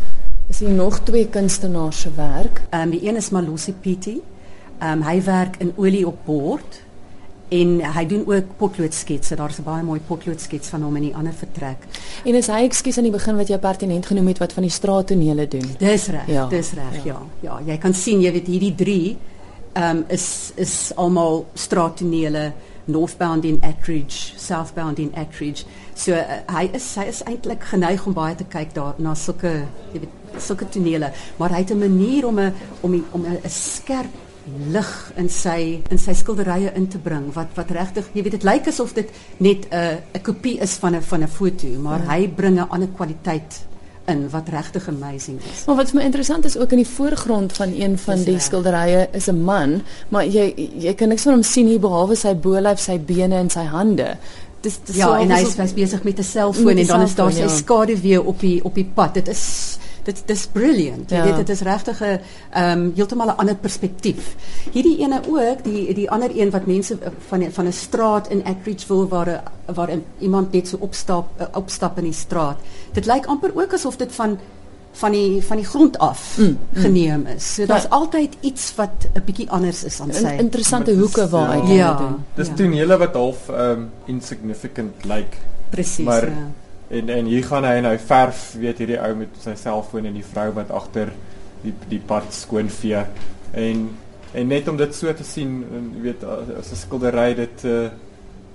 is 0.49 0.59
hier 0.59 0.71
nog 0.71 0.99
twee 0.99 1.29
kunstenaars 1.29 2.01
se 2.01 2.11
werk. 2.17 2.63
Ehm 2.71 2.83
um, 2.83 2.91
die 2.91 3.09
een 3.09 3.17
is 3.17 3.31
Malosi 3.31 3.73
Piti. 3.73 4.21
Ehm 4.79 4.93
um, 4.93 5.03
hy 5.03 5.23
werk 5.23 5.57
in 5.59 5.73
olie 5.77 6.07
op 6.07 6.19
bord 6.25 6.83
en 7.53 7.73
hy 7.95 8.05
doen 8.09 8.25
ook 8.27 8.57
potloodsketse. 8.57 9.37
Daar's 9.37 9.59
'n 9.59 9.63
baie 9.63 9.83
mooi 9.83 10.01
potloodskets 10.01 10.69
van 10.69 10.83
hom 10.83 10.97
in 10.97 11.03
die 11.03 11.15
ander 11.15 11.33
vertrek. 11.33 11.79
En 12.25 12.35
is 12.35 12.47
hy 12.47 12.63
ekskuus 12.65 12.97
aan 12.97 13.09
die 13.11 13.13
begin 13.13 13.37
wat 13.37 13.49
jy 13.49 13.59
pertinent 13.59 14.07
genoem 14.07 14.27
het 14.27 14.39
wat 14.39 14.53
van 14.53 14.63
die 14.63 14.71
straattonele 14.71 15.49
doen? 15.49 15.69
Dis 15.79 16.07
reg, 16.07 16.27
ja. 16.27 16.47
dis 16.47 16.73
reg, 16.73 17.05
ja. 17.05 17.05
ja. 17.05 17.21
Ja, 17.41 17.61
jy 17.73 17.79
kan 17.79 17.95
sien 17.95 18.21
jy 18.21 18.33
weet 18.33 18.47
hierdie 18.47 18.75
3 18.75 19.17
ehm 19.73 19.97
um, 19.97 20.05
is 20.09 20.53
is 20.55 20.93
almal 20.97 21.47
straattonele 21.55 22.53
northbound 22.85 23.45
in 23.45 23.59
Attridge, 23.63 24.33
southbound 24.37 24.99
in 24.99 25.13
Attridge. 25.15 25.65
So 25.95 26.13
uh, 26.13 26.43
hy 26.47 26.71
is 26.73 26.95
hy 26.95 27.05
is 27.05 27.23
eintlik 27.23 27.63
geneig 27.63 28.07
om 28.07 28.13
baie 28.13 28.35
te 28.35 28.45
kyk 28.45 28.75
daar 28.75 28.95
na 28.99 29.15
sulke 29.15 29.53
jy 29.93 30.01
weet 30.01 30.43
sulke 30.43 30.69
tonele, 30.69 31.13
maar 31.37 31.51
hy 31.51 31.59
het 31.59 31.71
'n 31.71 31.79
manier 31.79 32.27
om 32.27 32.41
'n 32.41 32.55
om 32.81 32.93
die, 32.93 33.05
om 33.13 33.25
'n 33.27 33.49
skerp 33.49 34.32
lig 34.75 35.13
in 35.17 35.29
sy 35.29 35.83
in 35.91 35.99
sy 35.99 36.15
skilderye 36.19 36.73
in 36.75 36.89
te 36.91 36.99
bring 36.99 37.29
wat 37.37 37.53
wat 37.55 37.71
regtig 37.71 38.09
jy 38.13 38.23
weet 38.23 38.39
dit 38.39 38.47
lyk 38.47 38.67
asof 38.73 38.95
dit 38.95 39.11
net 39.39 39.69
'n 39.71 39.99
'n 40.15 40.23
kopie 40.23 40.59
is 40.61 40.75
van 40.83 40.97
'n 40.97 41.03
van 41.03 41.23
'n 41.23 41.29
foto, 41.29 41.69
maar 41.79 42.01
ja. 42.03 42.11
hy 42.13 42.29
bring 42.29 42.59
'n 42.59 42.69
ander 42.69 42.89
kwaliteit 42.89 43.67
in 44.07 44.31
wat 44.31 44.49
regtig 44.49 44.89
amazing 44.89 45.39
is. 45.53 45.65
Maar 45.67 45.77
wat 45.77 45.91
vir 45.91 45.99
my 46.01 46.05
interessant 46.05 46.45
is 46.45 46.57
ook 46.59 46.73
in 46.73 46.83
die 46.83 46.89
voorgrond 46.89 47.53
van 47.53 47.73
een 47.75 47.99
van 47.99 48.17
dis 48.17 48.25
die 48.25 48.39
skilderye 48.39 49.09
is 49.13 49.29
'n 49.31 49.45
man, 49.45 49.83
maar 50.09 50.25
jy 50.27 50.71
jy 50.79 50.95
kan 50.95 51.09
niks 51.09 51.23
van 51.23 51.33
hom 51.33 51.43
sien 51.43 51.67
hier 51.67 51.81
behalwe 51.81 52.17
sy 52.17 52.35
bolyf, 52.35 52.81
sy 52.81 52.99
bene 52.99 53.35
en 53.35 53.51
sy 53.51 53.65
hande. 53.65 54.17
Dis 54.61 54.79
dis 54.85 54.97
Ja, 54.97 55.19
en 55.19 55.31
hy 55.31 55.41
is 55.41 55.75
besig 55.75 56.03
met 56.03 56.19
'n 56.19 56.23
selfoon 56.23 56.79
en 56.79 56.87
dan 56.87 57.01
is 57.01 57.15
daar 57.15 57.33
sy 57.33 57.39
ja. 57.39 57.49
skaduwee 57.49 58.23
op 58.23 58.41
die 58.41 58.65
op 58.65 58.75
die 58.75 58.91
pad. 58.95 59.15
Dit 59.15 59.29
is 59.29 59.79
dit 60.05 60.23
dis 60.27 60.47
brilliant. 60.53 61.11
Jy 61.11 61.17
ja. 61.17 61.25
weet 61.25 61.43
dit 61.43 61.53
is 61.55 61.61
regtig 61.67 62.01
'n 62.01 62.21
ehm 62.51 62.79
um, 62.79 62.93
heeltemal 62.95 63.27
'n 63.27 63.37
ander 63.37 63.57
perspektief. 63.57 64.35
Hierdie 64.73 64.99
ene 64.99 65.21
ook, 65.29 65.65
die 65.65 65.95
die 65.95 66.11
ander 66.11 66.31
een 66.35 66.51
wat 66.51 66.67
mense 66.67 66.99
eh, 67.01 67.11
van 67.29 67.53
van 67.53 67.67
'n 67.67 67.73
straat 67.73 68.29
in 68.29 68.45
Attridgeville 68.45 69.09
waar 69.09 69.43
waar 69.75 69.91
iemand 70.19 70.53
net 70.53 70.69
so 70.69 70.77
opstap 70.81 71.41
uh, 71.41 71.47
opstap 71.53 71.99
in 71.99 72.05
die 72.05 72.13
straat. 72.13 72.59
Dit 72.93 73.07
lyk 73.07 73.27
amper 73.27 73.51
ook 73.55 73.73
asof 73.73 73.97
dit 73.97 74.13
van 74.13 74.39
van 74.93 75.13
die 75.13 75.43
van 75.43 75.57
die 75.57 75.67
grond 75.67 75.99
af 75.99 76.37
mm, 76.39 76.45
mm. 76.45 76.59
geneem 76.73 77.27
is. 77.27 77.55
So 77.55 77.67
daar's 77.67 77.83
ja. 77.83 77.89
altyd 77.89 78.37
iets 78.41 78.75
wat 78.75 79.09
'n 79.15 79.23
bietjie 79.25 79.51
anders 79.51 79.85
is 79.85 80.01
aan 80.01 80.13
sy. 80.13 80.37
Interessante 80.39 80.95
hoeke 80.95 81.29
waar 81.29 81.53
hy 81.53 81.69
ja, 81.69 81.75
ja, 81.75 81.97
doen. 81.97 82.25
Dis 82.35 82.47
ja. 82.47 82.55
tonele 82.55 82.97
wat 82.97 83.15
half 83.15 83.49
ehm 83.49 83.71
um, 83.71 83.91
insignificant 84.05 85.05
lyk. 85.05 85.15
Like, 85.15 85.37
Presies. 85.71 86.05
Maar 86.05 86.27
ja 86.27 86.51
en 86.93 87.09
en 87.09 87.29
hier 87.31 87.45
gaan 87.49 87.65
hy 87.65 87.75
en 87.81 87.91
hy 87.91 87.99
verf 87.99 88.45
weet 88.61 88.83
hierdie 88.83 89.01
ou 89.01 89.13
met 89.23 89.43
sy 89.43 89.57
selfoon 89.59 90.09
en 90.11 90.17
die 90.19 90.29
vrou 90.35 90.51
wat 90.59 90.71
agter 90.71 91.13
die 91.65 91.75
die 91.89 92.03
pad 92.13 92.33
skoon 92.37 92.71
vee 92.81 93.05
en 93.67 93.91
en 94.33 94.49
net 94.49 94.69
om 94.69 94.79
dit 94.81 94.95
so 94.97 95.13
te 95.17 95.25
sien 95.25 95.61
weet 96.05 96.25
as 96.25 96.73
'n 96.73 96.81
skildery 96.85 97.35
dit 97.35 97.65
uh, 97.65 97.89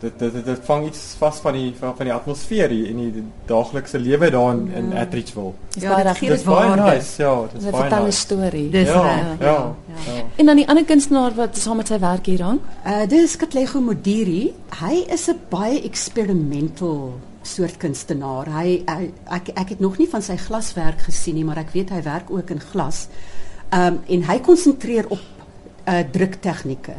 dit 0.01 0.19
dit 0.19 0.33
dit, 0.33 0.45
dit 0.45 0.65
vang 0.69 0.85
iets 0.85 0.99
vas 1.17 1.37
van 1.41 1.55
die 1.57 1.69
van, 1.79 1.95
van 1.97 2.09
die 2.09 2.13
atmosfeer 2.13 2.73
hier 2.73 2.89
in 2.91 2.99
die 3.01 3.23
daaglikse 3.49 3.99
lewe 3.99 4.29
daar 4.33 4.51
in, 4.53 4.65
ja. 4.69 4.77
in 4.77 4.91
Attridgeville. 4.93 5.53
Ja, 5.81 5.97
dit 6.13 6.29
is 6.35 6.43
baie 6.43 6.75
nice. 6.75 7.21
Ja, 7.21 7.33
dit 7.53 7.63
is 7.63 7.69
baie 7.71 7.89
'n 7.89 8.03
nice. 8.03 8.19
storie. 8.19 8.69
Dis 8.69 8.87
ja, 8.87 9.05
ja, 9.05 9.35
ja, 9.39 9.75
ja. 10.05 10.23
En 10.35 10.45
dan 10.45 10.55
die 10.55 10.67
ander 10.67 10.85
kunstenaar 10.85 11.33
wat 11.35 11.57
saam 11.57 11.77
met 11.77 11.87
sy 11.87 11.99
werk 11.99 12.25
hier 12.25 12.43
hang? 12.43 12.59
Uh 12.85 13.07
dis 13.07 13.35
Katlego 13.35 13.81
Modiri. 13.81 14.53
Hy 14.81 15.05
is 15.09 15.27
'n 15.29 15.39
baie 15.49 15.81
experimental 15.81 17.17
soort 17.47 17.77
kunstenaar. 17.81 18.49
Hy, 18.53 18.77
hy 18.87 19.09
ek 19.39 19.51
ek 19.55 19.75
het 19.75 19.83
nog 19.83 19.97
nie 20.01 20.07
van 20.11 20.23
sy 20.25 20.37
glaswerk 20.41 21.07
gesien 21.07 21.37
nie, 21.39 21.45
maar 21.47 21.61
ek 21.63 21.73
weet 21.75 21.93
hy 21.95 22.01
werk 22.05 22.31
ook 22.33 22.55
in 22.55 22.63
glas. 22.73 23.07
Ehm 23.69 23.97
um, 23.97 24.01
en 24.07 24.25
hy 24.29 24.39
konsentreer 24.45 25.09
op 25.09 25.21
uh 25.87 26.01
druktegnieke. 26.11 26.95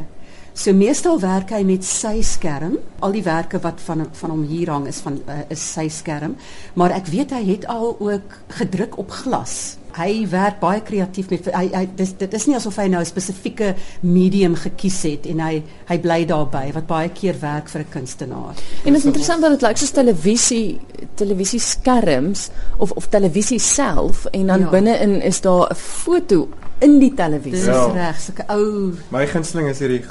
So 0.53 0.73
meestal 0.73 1.19
werk 1.21 1.53
hy 1.55 1.61
met 1.63 1.85
sy 1.87 2.19
skerm. 2.25 2.79
Al 2.99 3.13
die 3.15 3.23
werke 3.23 3.61
wat 3.63 3.81
van 3.85 4.07
van 4.11 4.33
hom 4.33 4.43
hier 4.49 4.71
hang 4.73 4.87
is 4.91 4.99
van 5.05 5.21
uh, 5.27 5.43
is 5.49 5.61
sy 5.61 5.87
skerm, 5.89 6.35
maar 6.73 6.91
ek 6.97 7.07
weet 7.13 7.31
hy 7.37 7.43
het 7.53 7.69
al 7.69 7.95
ook 7.99 8.39
gedruk 8.59 8.97
op 8.99 9.13
glas 9.21 9.77
hy 9.97 10.27
werk 10.29 10.59
baie 10.61 10.81
kreatief 10.85 11.29
met 11.29 11.49
hy, 11.53 11.65
hy 11.73 11.83
dis 11.97 12.13
dit 12.19 12.33
is 12.33 12.45
nie 12.49 12.55
asof 12.57 12.77
hy 12.81 12.87
nou 12.91 13.01
'n 13.01 13.09
spesifieke 13.09 13.75
medium 14.01 14.55
gekies 14.55 15.01
het 15.03 15.25
en 15.25 15.39
hy 15.39 15.63
hy 15.89 15.97
bly 15.97 16.25
daarbey 16.25 16.71
wat 16.73 16.87
baie 16.87 17.09
keer 17.09 17.35
werk 17.41 17.69
vir 17.69 17.81
'n 17.81 17.89
kunstenaar. 17.89 18.55
En 18.85 18.93
dit 18.93 19.01
is 19.01 19.05
interessant 19.05 19.41
dat 19.41 19.51
dit 19.51 19.61
lyk 19.61 19.77
soos 19.77 19.91
televisie 19.91 20.79
televisie 21.15 21.59
skerms 21.59 22.49
of 22.77 22.91
of 22.91 23.07
televisie 23.07 23.59
self 23.59 24.25
en 24.31 24.47
dan 24.47 24.59
ja. 24.59 24.69
binne-in 24.69 25.21
is 25.21 25.41
daar 25.41 25.69
'n 25.69 25.75
foto 25.75 26.47
in 26.79 26.99
die 26.99 27.13
televisie. 27.13 27.65
Dis 27.65 27.75
ja. 27.75 27.91
reg, 27.91 28.19
sulke 28.19 28.43
ou 28.47 28.93
My 29.11 29.25
gunsteling 29.27 29.67
is 29.69 29.79
hierdie 29.79 30.03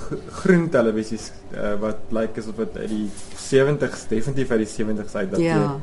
groen 0.42 0.68
televisies 0.68 1.30
uh, 1.54 1.74
wat 1.80 1.96
lyk 2.10 2.38
asof 2.38 2.56
dit 2.56 2.76
uit 2.76 2.88
die 2.88 3.10
70s 3.36 4.08
definitief 4.08 4.50
uit 4.50 4.66
die 4.66 4.84
70s 4.84 5.14
uit 5.14 5.30
dateer. 5.30 5.46
Ja 5.46 5.80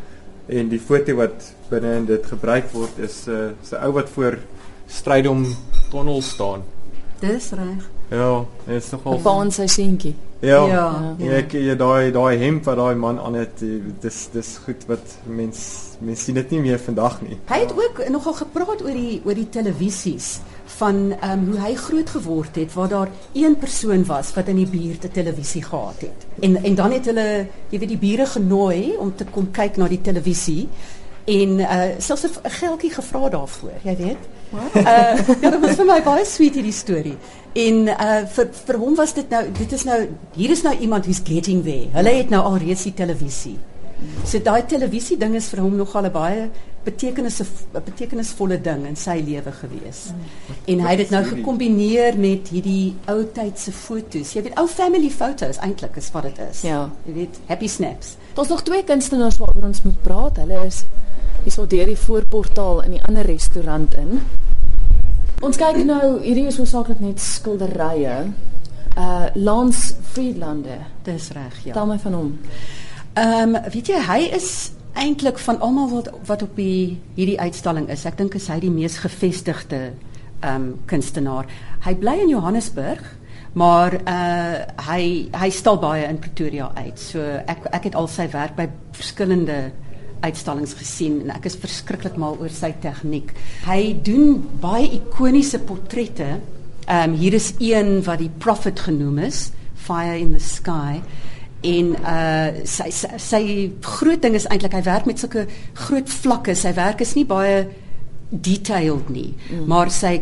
en 0.48 0.70
die 0.70 0.80
foto 0.80 1.16
wat 1.16 1.54
binne 1.70 1.96
in 2.02 2.06
dit 2.06 2.25
gebruik 2.25 2.70
word 2.74 3.00
is 3.00 3.25
'n 3.28 3.32
uh, 3.32 3.50
se 3.62 3.78
ou 3.78 3.92
wat 3.94 4.10
voor 4.10 4.38
strydom 4.88 5.46
tonnel 5.92 6.22
staan. 6.22 6.64
Dis 7.20 7.52
reg. 7.52 7.90
Ja, 8.10 8.46
dit 8.66 8.84
is 8.84 8.90
nogal 8.92 9.20
van 9.20 9.52
sy 9.52 9.66
seentjie. 9.68 10.16
Ja. 10.40 10.66
Ja, 10.68 11.16
ja. 11.18 11.32
ek 11.40 11.56
ja, 11.58 11.74
daai 11.75 12.12
daai 12.12 12.38
hemp 12.38 12.68
wat 12.70 12.78
daai 12.78 12.96
man 12.96 13.20
aan 13.20 13.34
het, 13.40 13.64
dis 14.02 14.28
dis 14.32 14.58
goed 14.66 14.86
wat 14.88 15.18
mens 15.25 15.62
mens 16.00 16.24
sien 16.24 16.36
dit 16.36 16.50
nie 16.50 16.60
meer 16.60 16.80
vandag 16.80 17.22
nie. 17.22 17.40
Hy 17.50 17.60
het 17.64 17.74
ook 17.74 18.04
nogal 18.10 18.34
gepraat 18.34 18.84
oor 18.84 18.94
die 18.94 19.22
oor 19.25 19.34
die 19.34 19.50
televisies 19.50 20.40
van 20.77 21.13
ehm 21.20 21.32
um, 21.32 21.46
hoe 21.51 21.60
hy 21.60 21.75
groot 21.75 22.10
geword 22.10 22.55
het 22.55 22.74
waar 22.74 22.89
daar 22.89 23.10
een 23.34 23.58
persoon 23.58 24.05
was 24.05 24.34
wat 24.34 24.48
in 24.48 24.55
die 24.55 24.67
buurt 24.67 25.03
'n 25.05 25.12
televisie 25.12 25.63
gehad 25.63 26.00
het. 26.00 26.25
En 26.39 26.63
en 26.63 26.75
dan 26.75 26.91
het 26.91 27.05
hulle 27.05 27.48
jy 27.70 27.79
weet 27.79 27.89
die 27.89 28.03
bure 28.08 28.25
genooi 28.25 28.96
om 28.98 29.15
te 29.15 29.25
kom 29.25 29.51
kyk 29.51 29.77
na 29.77 29.88
die 29.88 30.01
televisie 30.01 30.67
en 31.25 31.60
uh 31.60 31.84
selfs 31.98 32.24
'n 32.24 32.50
geldjie 32.50 32.91
gevra 32.91 33.29
daarvoor, 33.29 33.79
jy 33.84 33.96
weet. 33.98 34.22
Uh 34.75 35.41
ja, 35.41 35.50
dit 35.50 35.60
was 35.60 35.75
vir 35.75 35.86
my 35.86 36.01
baie 36.03 36.25
sweet 36.25 36.53
hierdie 36.53 36.74
storie. 36.74 37.17
En 37.53 37.88
uh 37.88 38.22
vir 38.36 38.50
vir 38.65 38.77
hom 38.77 38.96
was 38.96 39.13
dit 39.13 39.29
nou 39.29 39.44
dit 39.51 39.72
is 39.72 39.84
nou 39.84 40.08
hier 40.36 40.50
is 40.50 40.62
nou 40.62 40.77
iemand 40.77 41.05
who's 41.05 41.22
getting 41.24 41.63
there. 41.63 41.89
Hulle 41.91 42.10
het 42.10 42.29
nou 42.29 42.44
al 42.44 42.58
reeds 42.58 42.84
die 42.84 42.94
televisie. 42.94 43.58
So 44.25 44.39
daai 44.39 44.65
televisie 44.67 45.17
ding 45.17 45.36
is 45.36 45.48
vir 45.50 45.62
hom 45.63 45.75
nogal 45.75 46.05
'n 46.05 46.12
baie 46.12 46.50
betekenis 46.86 47.39
'n 47.42 47.48
betekenisvolle 47.86 48.62
ding 48.62 48.86
in 48.88 48.96
sy 48.96 49.18
lewe 49.25 49.51
gewees. 49.51 50.00
Mm. 50.12 50.56
En 50.65 50.80
hy 50.86 50.89
het 50.89 50.98
dit 50.98 51.10
nou 51.10 51.24
gekombineer 51.24 52.18
met 52.18 52.50
hierdie 52.50 52.96
ou 53.08 53.25
tydse 53.34 53.72
foto's. 53.72 54.34
Jy 54.34 54.42
weet 54.42 54.60
ou 54.60 54.68
family 54.68 55.10
photos 55.10 55.58
eintlik 55.58 55.98
is 55.98 56.12
wat 56.12 56.24
dit 56.24 56.39
is. 56.51 56.62
Ja, 56.62 56.89
jy 57.06 57.13
weet 57.13 57.39
happy 57.46 57.68
snaps. 57.68 58.15
Daar's 58.34 58.50
nog 58.50 58.63
twee 58.63 58.84
kunstenaars 58.84 59.38
waaroor 59.38 59.63
ons 59.63 59.82
moet 59.82 60.01
praat. 60.01 60.38
Hulle 60.38 60.65
is 60.65 60.84
hierso 61.44 61.68
deur 61.68 61.86
die 61.86 61.98
voorportaal 61.98 62.84
in 62.84 62.92
die 62.92 63.04
ander 63.04 63.25
restaurant 63.25 63.94
in. 63.96 64.22
Ons 65.42 65.58
kyk 65.58 65.84
nou, 65.86 66.22
hierdie 66.24 66.48
is 66.48 66.58
hoofsaaklik 66.58 67.00
net 67.00 67.20
skilderye. 67.22 68.15
Uh 68.98 69.27
Lance 69.34 69.94
Friedlander. 70.12 70.88
Dis 71.04 71.30
reg, 71.36 71.60
ja. 71.63 71.74
Tel 71.74 71.86
my 71.86 72.00
van 72.00 72.13
hom. 72.13 72.39
Ehm 73.13 73.56
um, 73.56 73.62
weet 73.72 73.88
jy, 73.88 74.00
hy 74.08 74.20
is 74.36 74.72
eintlik 74.96 75.40
van 75.40 75.60
almal 75.60 75.90
wat 75.92 76.10
wat 76.28 76.44
op 76.46 76.56
die 76.56 76.98
hierdie 77.18 77.40
uitstalling 77.40 77.90
is. 77.92 78.06
Ek 78.08 78.18
dink 78.20 78.36
is 78.40 78.48
hy 78.52 78.60
die 78.64 78.74
mees 78.74 78.98
gevestigde 79.04 79.82
ehm 80.42 80.56
um, 80.56 80.68
kunstenaar. 80.90 81.48
Hy 81.86 81.96
bly 82.00 82.16
in 82.24 82.32
Johannesburg, 82.34 83.04
maar 83.54 83.96
uh 83.96 84.66
hy 84.90 85.02
hy 85.36 85.50
stal 85.52 85.80
baie 85.82 86.08
in 86.08 86.20
Pretoria 86.20 86.72
uit. 86.75 87.00
So 87.00 87.22
ek 87.22 87.68
ek 87.72 87.90
het 87.90 88.00
al 88.00 88.08
sy 88.12 88.28
werk 88.34 88.56
by 88.58 88.70
verskillende 88.96 89.60
uitstallings 90.25 90.74
gesien 90.80 91.20
en 91.25 91.36
ek 91.36 91.46
is 91.50 91.60
verskriklik 91.60 92.18
mal 92.18 92.38
oor 92.40 92.54
sy 92.54 92.72
tegniek. 92.82 93.34
Hy 93.68 93.96
doen 94.04 94.40
baie 94.62 94.90
ikoniese 95.00 95.60
portrette. 95.68 96.40
Ehm 96.86 97.12
um, 97.12 97.20
hier 97.20 97.34
is 97.34 97.54
een 97.60 98.02
wat 98.06 98.22
die 98.24 98.32
Prophet 98.40 98.80
genoem 98.88 99.24
is, 99.28 99.50
Fire 99.75 100.18
in 100.18 100.34
the 100.34 100.42
Sky 100.42 101.02
en 101.62 101.96
uh 101.96 102.66
sy 102.68 102.90
sy, 102.94 103.16
sy 103.22 103.42
groot 103.82 104.22
ding 104.22 104.36
is 104.38 104.48
eintlik 104.52 104.76
hy 104.78 104.84
werk 104.86 105.08
met 105.10 105.22
sulke 105.22 105.48
groot 105.86 106.10
vlakke. 106.10 106.56
Sy 106.56 106.74
werk 106.78 107.02
is 107.02 107.16
nie 107.16 107.26
baie 107.26 107.66
detailed 108.30 109.10
nie, 109.14 109.36
mm. 109.50 109.68
maar 109.70 109.92
sy 109.94 110.18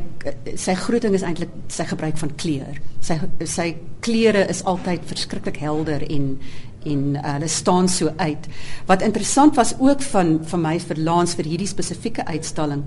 sy 0.59 0.75
groot 0.75 1.01
ding 1.05 1.15
is 1.15 1.23
eintlik 1.23 1.51
sy 1.71 1.87
gebruik 1.89 2.19
van 2.19 2.35
kleur. 2.39 2.77
Sy 3.03 3.17
sy 3.47 3.73
kleure 4.03 4.45
is 4.51 4.63
altyd 4.69 5.07
verskriklik 5.09 5.61
helder 5.63 6.05
en 6.09 6.37
en 6.83 7.03
uh, 7.15 7.21
hulle 7.37 7.47
staan 7.47 7.87
so 7.87 8.11
uit. 8.19 8.47
Wat 8.89 9.01
interessant 9.01 9.55
was 9.55 9.71
ook 9.79 10.01
van 10.11 10.39
van 10.43 10.61
my 10.61 10.77
vir 10.83 10.99
Lance 10.99 11.37
vir 11.39 11.47
hierdie 11.53 11.69
spesifieke 11.71 12.25
uitstalling 12.27 12.83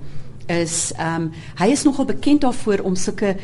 is 0.53 0.93
ehm 0.95 1.23
um, 1.23 1.31
hy 1.59 1.73
is 1.75 1.83
nogal 1.85 2.07
bekend 2.07 2.45
daarvoor 2.45 2.85
om 2.87 2.97
sulke 2.97 3.35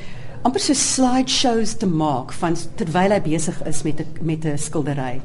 amper 0.42 0.60
so 0.60 0.74
slideshows 0.74 1.76
te 1.78 1.86
maak 1.86 2.32
van 2.40 2.56
terwyl 2.78 3.14
hy 3.14 3.20
besig 3.22 3.58
is 3.68 3.82
met 3.86 4.00
'n 4.00 4.26
met 4.26 4.44
'n 4.44 4.58
skildery. 4.58 5.20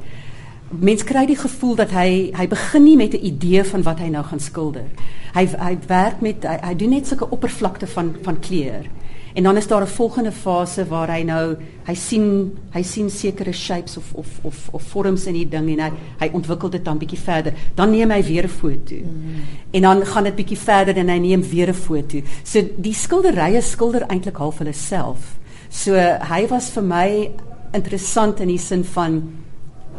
Mens 0.70 1.04
kry 1.04 1.26
die 1.26 1.40
gevoel 1.40 1.76
dat 1.76 1.92
hy 1.92 2.32
hy 2.36 2.48
begin 2.48 2.84
nie 2.84 2.98
met 2.98 3.14
'n 3.14 3.26
idee 3.26 3.64
van 3.64 3.84
wat 3.84 4.00
hy 4.00 4.10
nou 4.10 4.24
gaan 4.24 4.40
skilder. 4.40 4.86
Hy 5.34 5.46
hy 5.46 5.78
werk 5.88 6.22
met 6.22 6.44
hy, 6.44 6.58
hy 6.62 6.76
doen 6.76 6.90
net 6.90 7.08
sulke 7.08 7.30
oppervlakte 7.30 7.88
van 7.88 8.16
van 8.22 8.40
kleur. 8.40 8.86
En 9.38 9.44
dan 9.44 9.58
is 9.58 9.68
daar 9.68 9.82
'n 9.82 9.88
volgende 9.88 10.32
fase 10.32 10.88
waar 10.88 11.10
hy 11.12 11.22
nou 11.22 11.56
hy 11.86 11.94
sien 11.94 12.58
hy 12.72 12.82
sien 12.82 13.10
sekere 13.10 13.52
shapes 13.52 13.98
of 13.98 14.14
of 14.14 14.28
of 14.42 14.70
of 14.72 14.84
vorms 14.84 15.26
in 15.26 15.34
die 15.34 15.50
ding 15.50 15.70
en 15.70 15.80
hy 15.80 15.92
hy 16.20 16.30
ontwikkel 16.34 16.70
dit 16.70 16.86
dan 16.86 16.98
bietjie 16.98 17.20
verder. 17.20 17.54
Dan 17.76 17.92
neem 17.92 18.12
hy 18.12 18.24
weer 18.24 18.44
'n 18.44 18.50
foto. 18.50 18.96
Mm. 18.96 19.44
En 19.72 19.82
dan 19.82 20.06
gaan 20.06 20.24
dit 20.24 20.36
bietjie 20.36 20.58
verder 20.58 20.98
en 20.98 21.10
hy 21.10 21.18
neem 21.18 21.50
weer 21.50 21.70
'n 21.70 21.74
foto. 21.74 22.18
So 22.44 22.62
die 22.78 22.94
skilderye 22.94 23.62
skilder 23.62 24.02
eintlik 24.02 24.38
half 24.38 24.58
hulle 24.58 24.74
self. 24.74 25.38
So 25.70 25.94
hy 26.22 26.48
was 26.48 26.70
vir 26.70 26.84
my 26.84 27.32
interessant 27.74 28.40
in 28.40 28.48
die 28.48 28.60
sin 28.60 28.84
van 28.84 29.30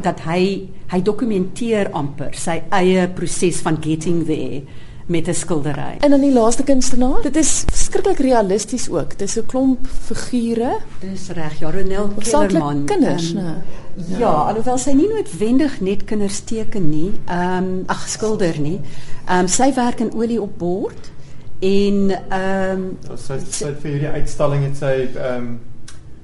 dat 0.01 0.19
hy 0.19 0.69
hy 0.87 1.01
dokumenteer 1.01 1.91
amper 1.91 2.33
sy 2.33 2.61
eie 2.69 3.07
proses 3.07 3.61
van 3.61 3.77
getting 3.81 4.25
there 4.25 4.61
met 5.09 5.27
'n 5.27 5.33
skildery. 5.33 5.97
En 5.99 6.09
dan 6.09 6.21
die 6.21 6.33
laaste 6.33 6.63
kunstenaar, 6.63 7.21
dit 7.21 7.35
is 7.35 7.63
verskriklik 7.67 8.17
realisties 8.17 8.89
ook. 8.89 9.17
Dis 9.17 9.35
'n 9.35 9.45
klomp 9.45 9.87
figure. 9.87 10.77
Dis 10.99 11.29
reg, 11.29 11.59
ja, 11.59 11.71
Ronel 11.71 12.07
Kellerman. 12.07 12.85
Kinders, 12.85 13.33
um, 13.33 13.37
ja. 13.37 14.17
ja, 14.17 14.31
alhoewel 14.31 14.77
sy 14.77 14.91
nie 14.91 15.07
noodwendig 15.07 15.81
net 15.81 16.03
kinders 16.03 16.39
teken 16.39 16.89
nie, 16.89 17.11
ehm 17.25 17.63
um, 17.63 17.83
ag 17.85 18.09
skilder 18.09 18.59
nie. 18.59 18.79
Ehm 19.25 19.39
um, 19.39 19.47
sy 19.47 19.73
werk 19.73 19.99
in 19.99 20.13
olie 20.13 20.41
op 20.41 20.57
bord 20.57 21.11
en 21.59 22.11
ehm 22.29 22.85
um, 23.09 23.17
sy 23.17 23.39
sy 23.49 23.73
vir 23.81 23.91
hierdie 23.91 24.13
uitstalling 24.21 24.63
het 24.63 24.77
sy 24.77 24.93
ehm 25.15 25.35
um, 25.35 25.59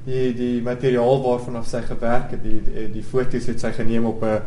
die 0.05 0.33
die 0.33 0.61
materiaal 0.61 1.21
waarvan 1.21 1.55
af 1.55 1.67
sy 1.67 1.81
gewerk 1.81 2.31
het, 2.31 2.43
die 2.43 2.61
die, 2.61 2.91
die 2.91 3.03
foto's 3.03 3.45
het 3.45 3.59
sy 3.59 3.71
geneem 3.71 4.05
op 4.05 4.23
'n 4.23 4.41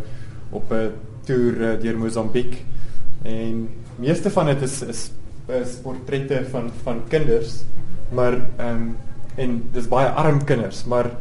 op 0.51 0.73
'n 0.73 0.93
toer 1.25 1.61
uh, 1.61 1.81
deur 1.81 1.99
Mosambiek 1.99 2.65
en 3.25 3.69
meeste 3.99 4.31
van 4.31 4.53
dit 4.53 4.63
is 4.63 4.83
is 4.83 5.11
is 5.49 5.79
portrette 5.83 6.43
van 6.53 6.71
van 6.83 7.03
kinders, 7.09 7.63
maar 8.13 8.37
ehm 8.57 8.69
um, 8.75 8.97
en 9.39 9.59
dis 9.73 9.87
baie 9.87 10.09
arm 10.19 10.43
kinders, 10.45 10.85
maar 10.85 11.13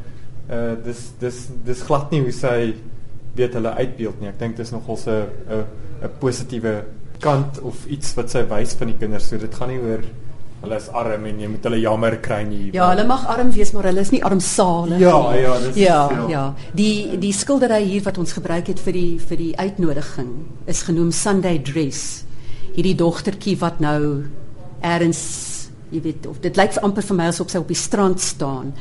uh 0.50 0.74
dis 0.84 1.12
dis 1.20 1.48
dis 1.66 1.82
glad 1.86 2.12
nie 2.12 2.22
hoe 2.26 2.34
sy 2.34 2.74
weet 3.38 3.54
hulle 3.54 3.74
uitbeeld 3.78 4.22
nie. 4.22 4.30
Ek 4.32 4.40
dink 4.40 4.58
dis 4.58 4.72
nogal 4.74 4.98
'n 5.06 5.28
'n 5.50 5.66
'n 6.04 6.14
positiewe 6.20 6.84
kant 7.20 7.60
of 7.62 7.86
iets 7.86 8.14
wat 8.16 8.30
sy 8.30 8.44
wys 8.50 8.74
van 8.74 8.88
die 8.88 8.98
kinders. 8.98 9.30
So 9.30 9.38
dit 9.38 9.54
gaan 9.54 9.70
nie 9.70 9.80
oor 9.80 10.04
hulle 10.62 10.76
is 10.76 10.90
arm 10.90 11.26
en 11.26 11.40
jy 11.40 11.48
moet 11.48 11.64
hulle 11.64 11.80
jammer 11.80 12.18
kry 12.18 12.42
nie. 12.44 12.72
Ja, 12.74 12.90
hulle 12.90 13.06
mag 13.06 13.28
arm 13.30 13.52
wees, 13.54 13.72
maar 13.74 13.84
hulle 13.84 14.02
is 14.02 14.12
nie 14.12 14.24
armsalig 14.24 15.00
ja, 15.00 15.32
nie. 15.32 15.42
Ja, 15.42 15.54
ja, 15.54 15.60
dis 15.60 15.76
ja, 15.76 16.00
ja. 16.12 16.30
Ja, 16.30 16.46
die 16.74 17.18
die 17.22 17.34
skildery 17.34 17.84
hier 17.84 18.04
wat 18.04 18.18
ons 18.18 18.34
gebruik 18.34 18.68
het 18.68 18.80
vir 18.80 18.94
die 18.94 19.20
vir 19.20 19.38
die 19.38 19.54
uitnodiging 19.58 20.32
is 20.66 20.82
genoem 20.82 21.12
Sunday 21.12 21.60
Dress 21.60 22.27
hierdie 22.78 22.96
dogtertjie 22.98 23.58
wat 23.62 23.82
nou 23.82 24.00
eers 24.86 25.26
jy 25.92 26.04
weet 26.04 26.28
of 26.30 26.40
dit 26.44 26.58
lyk 26.60 26.78
amper 26.84 27.06
vir 27.10 27.18
my 27.18 27.28
asof 27.32 27.52
sy 27.52 27.62
op 27.62 27.70
die 27.72 27.80
strand 27.80 28.22
staan 28.22 28.74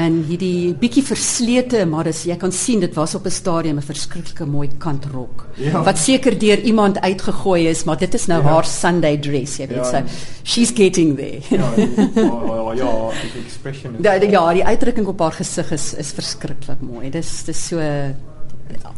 en 0.00 0.16
hierdie 0.26 0.72
bietjie 0.78 1.04
verslete 1.06 1.84
maar 1.86 2.08
as 2.10 2.24
jy 2.26 2.34
kan 2.38 2.52
sien 2.54 2.80
dit 2.82 2.94
was 2.98 3.14
op 3.14 3.26
'n 3.26 3.30
stadium 3.30 3.78
'n 3.78 3.82
verskriklike 3.82 4.46
mooi 4.46 4.68
kantrok 4.78 5.46
ja. 5.56 5.82
wat 5.82 5.98
seker 5.98 6.38
deur 6.38 6.58
iemand 6.58 7.00
uitgegooi 7.00 7.68
is 7.68 7.84
maar 7.84 7.98
dit 7.98 8.14
is 8.14 8.26
nou 8.26 8.42
ja. 8.42 8.48
haar 8.48 8.64
Sunday 8.64 9.18
dress 9.18 9.58
jy 9.58 9.68
weet 9.68 9.76
ja. 9.76 9.84
so 9.84 10.02
she's 10.42 10.72
getting 10.74 11.16
there 11.16 11.40
ja 11.50 11.70
ja 11.76 12.72
ja 12.74 13.10
die 13.34 13.42
expression 13.44 13.94
is 13.94 14.04
ja 14.04 14.18
die, 14.18 14.30
ja 14.30 14.52
die 14.52 14.64
uitdrukking 14.64 15.06
op 15.06 15.20
haar 15.20 15.32
gesig 15.32 15.72
is 15.72 15.94
is 15.94 16.12
verskriklik 16.12 16.80
mooi 16.80 17.10
dis 17.10 17.44
dis 17.44 17.66
so 17.68 17.78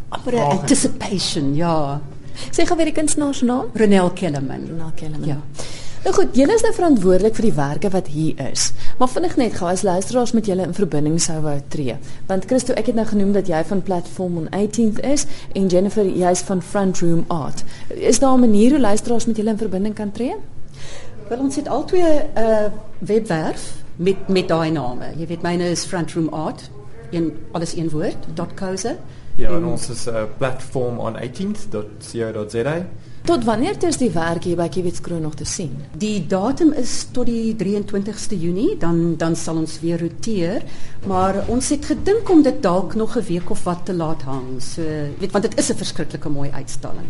amper 0.09 0.39
anticipation 0.39 1.55
ja 1.55 2.01
Sê 2.51 2.65
gou 2.65 2.77
weer 2.77 2.91
die 2.91 2.93
kunstenaar 2.93 3.33
se 3.33 3.45
naam? 3.45 3.71
Ronel 3.73 4.11
Kellerman. 4.11 4.67
Ronel 4.69 4.91
Kellerman. 4.95 5.27
Ja. 5.27 5.41
Nou 6.03 6.13
goed, 6.15 6.35
julle 6.37 6.53
is 6.55 6.61
nou 6.63 6.71
verantwoordelik 6.71 7.35
vir 7.35 7.45
die 7.49 7.55
werke 7.57 7.89
wat 7.91 8.07
hier 8.07 8.37
is. 8.51 8.69
Maar 8.99 9.09
vinnig 9.11 9.33
net 9.35 9.55
gou 9.57 9.67
as 9.67 9.81
luisteraars 9.83 10.31
met 10.37 10.45
julle 10.47 10.63
in 10.63 10.75
verbinding 10.77 11.17
sou 11.21 11.41
wou 11.43 11.55
tree. 11.73 11.97
Want 12.29 12.45
Christo, 12.47 12.75
ek 12.79 12.91
het 12.91 12.95
nou 12.95 13.03
genoem 13.09 13.33
dat 13.35 13.49
jy 13.51 13.59
van 13.67 13.81
Platform 13.83 14.37
on 14.43 14.47
18th 14.55 15.01
is 15.03 15.25
en 15.51 15.67
Jennifer 15.67 16.05
jy's 16.05 16.45
van 16.47 16.61
Front 16.61 17.01
Room 17.03 17.25
Art. 17.27 17.63
Is 17.89 18.19
daar 18.19 18.37
'n 18.37 18.39
manier 18.39 18.69
hoe 18.69 18.79
luisteraars 18.79 19.25
met 19.25 19.35
julle 19.35 19.49
in 19.49 19.57
verbinding 19.57 19.95
kan 19.95 20.11
tree? 20.11 20.35
Wel 21.27 21.39
ons 21.39 21.55
het 21.55 21.67
albei 21.67 22.01
'n 22.01 22.39
uh, 22.39 22.71
webwerf 22.99 23.73
met 23.95 24.27
met 24.27 24.47
daai 24.47 24.71
name. 24.71 25.05
Jy 25.17 25.27
weet 25.27 25.41
myne 25.41 25.69
is 25.69 25.85
Front 25.85 26.13
Room 26.13 26.29
Art 26.29 26.69
in 27.09 27.33
alles 27.51 27.75
een 27.75 27.89
woord. 27.89 28.17
.co.za. 28.55 28.95
Ja, 29.37 29.51
en 29.53 29.65
ons 29.65 29.89
is 29.89 30.05
'n 30.05 30.09
uh, 30.09 30.23
platform 30.37 30.97
on 30.99 31.13
18th.co.za. 31.15 32.85
Tot 33.27 33.43
wanneer 33.43 33.83
is 33.83 33.97
die 33.97 34.11
werk 34.11 34.43
hier 34.43 34.55
by 34.55 34.67
Kiewitskroon 34.69 35.21
nog 35.21 35.35
te 35.35 35.45
sien? 35.45 35.73
Die 35.97 36.25
datum 36.27 36.71
is 36.71 37.07
tot 37.11 37.25
die 37.25 37.55
23ste 37.55 38.39
Junie, 38.39 38.77
dan 38.79 39.15
dan 39.17 39.35
sal 39.35 39.57
ons 39.57 39.79
weer 39.79 39.99
roteer, 39.99 40.63
maar 41.07 41.43
ons 41.47 41.69
het 41.69 41.85
gedink 41.85 42.29
om 42.29 42.41
dit 42.41 42.61
dalk 42.61 42.95
nog 42.95 43.17
'n 43.17 43.25
week 43.27 43.49
of 43.49 43.63
wat 43.63 43.85
te 43.85 43.93
laat 43.93 44.21
hang. 44.21 44.61
So, 44.61 44.81
weet 45.19 45.31
want 45.31 45.43
dit 45.43 45.57
is 45.57 45.69
'n 45.69 45.75
verskriklike 45.75 46.29
mooi 46.29 46.49
uitstalling. 46.51 47.07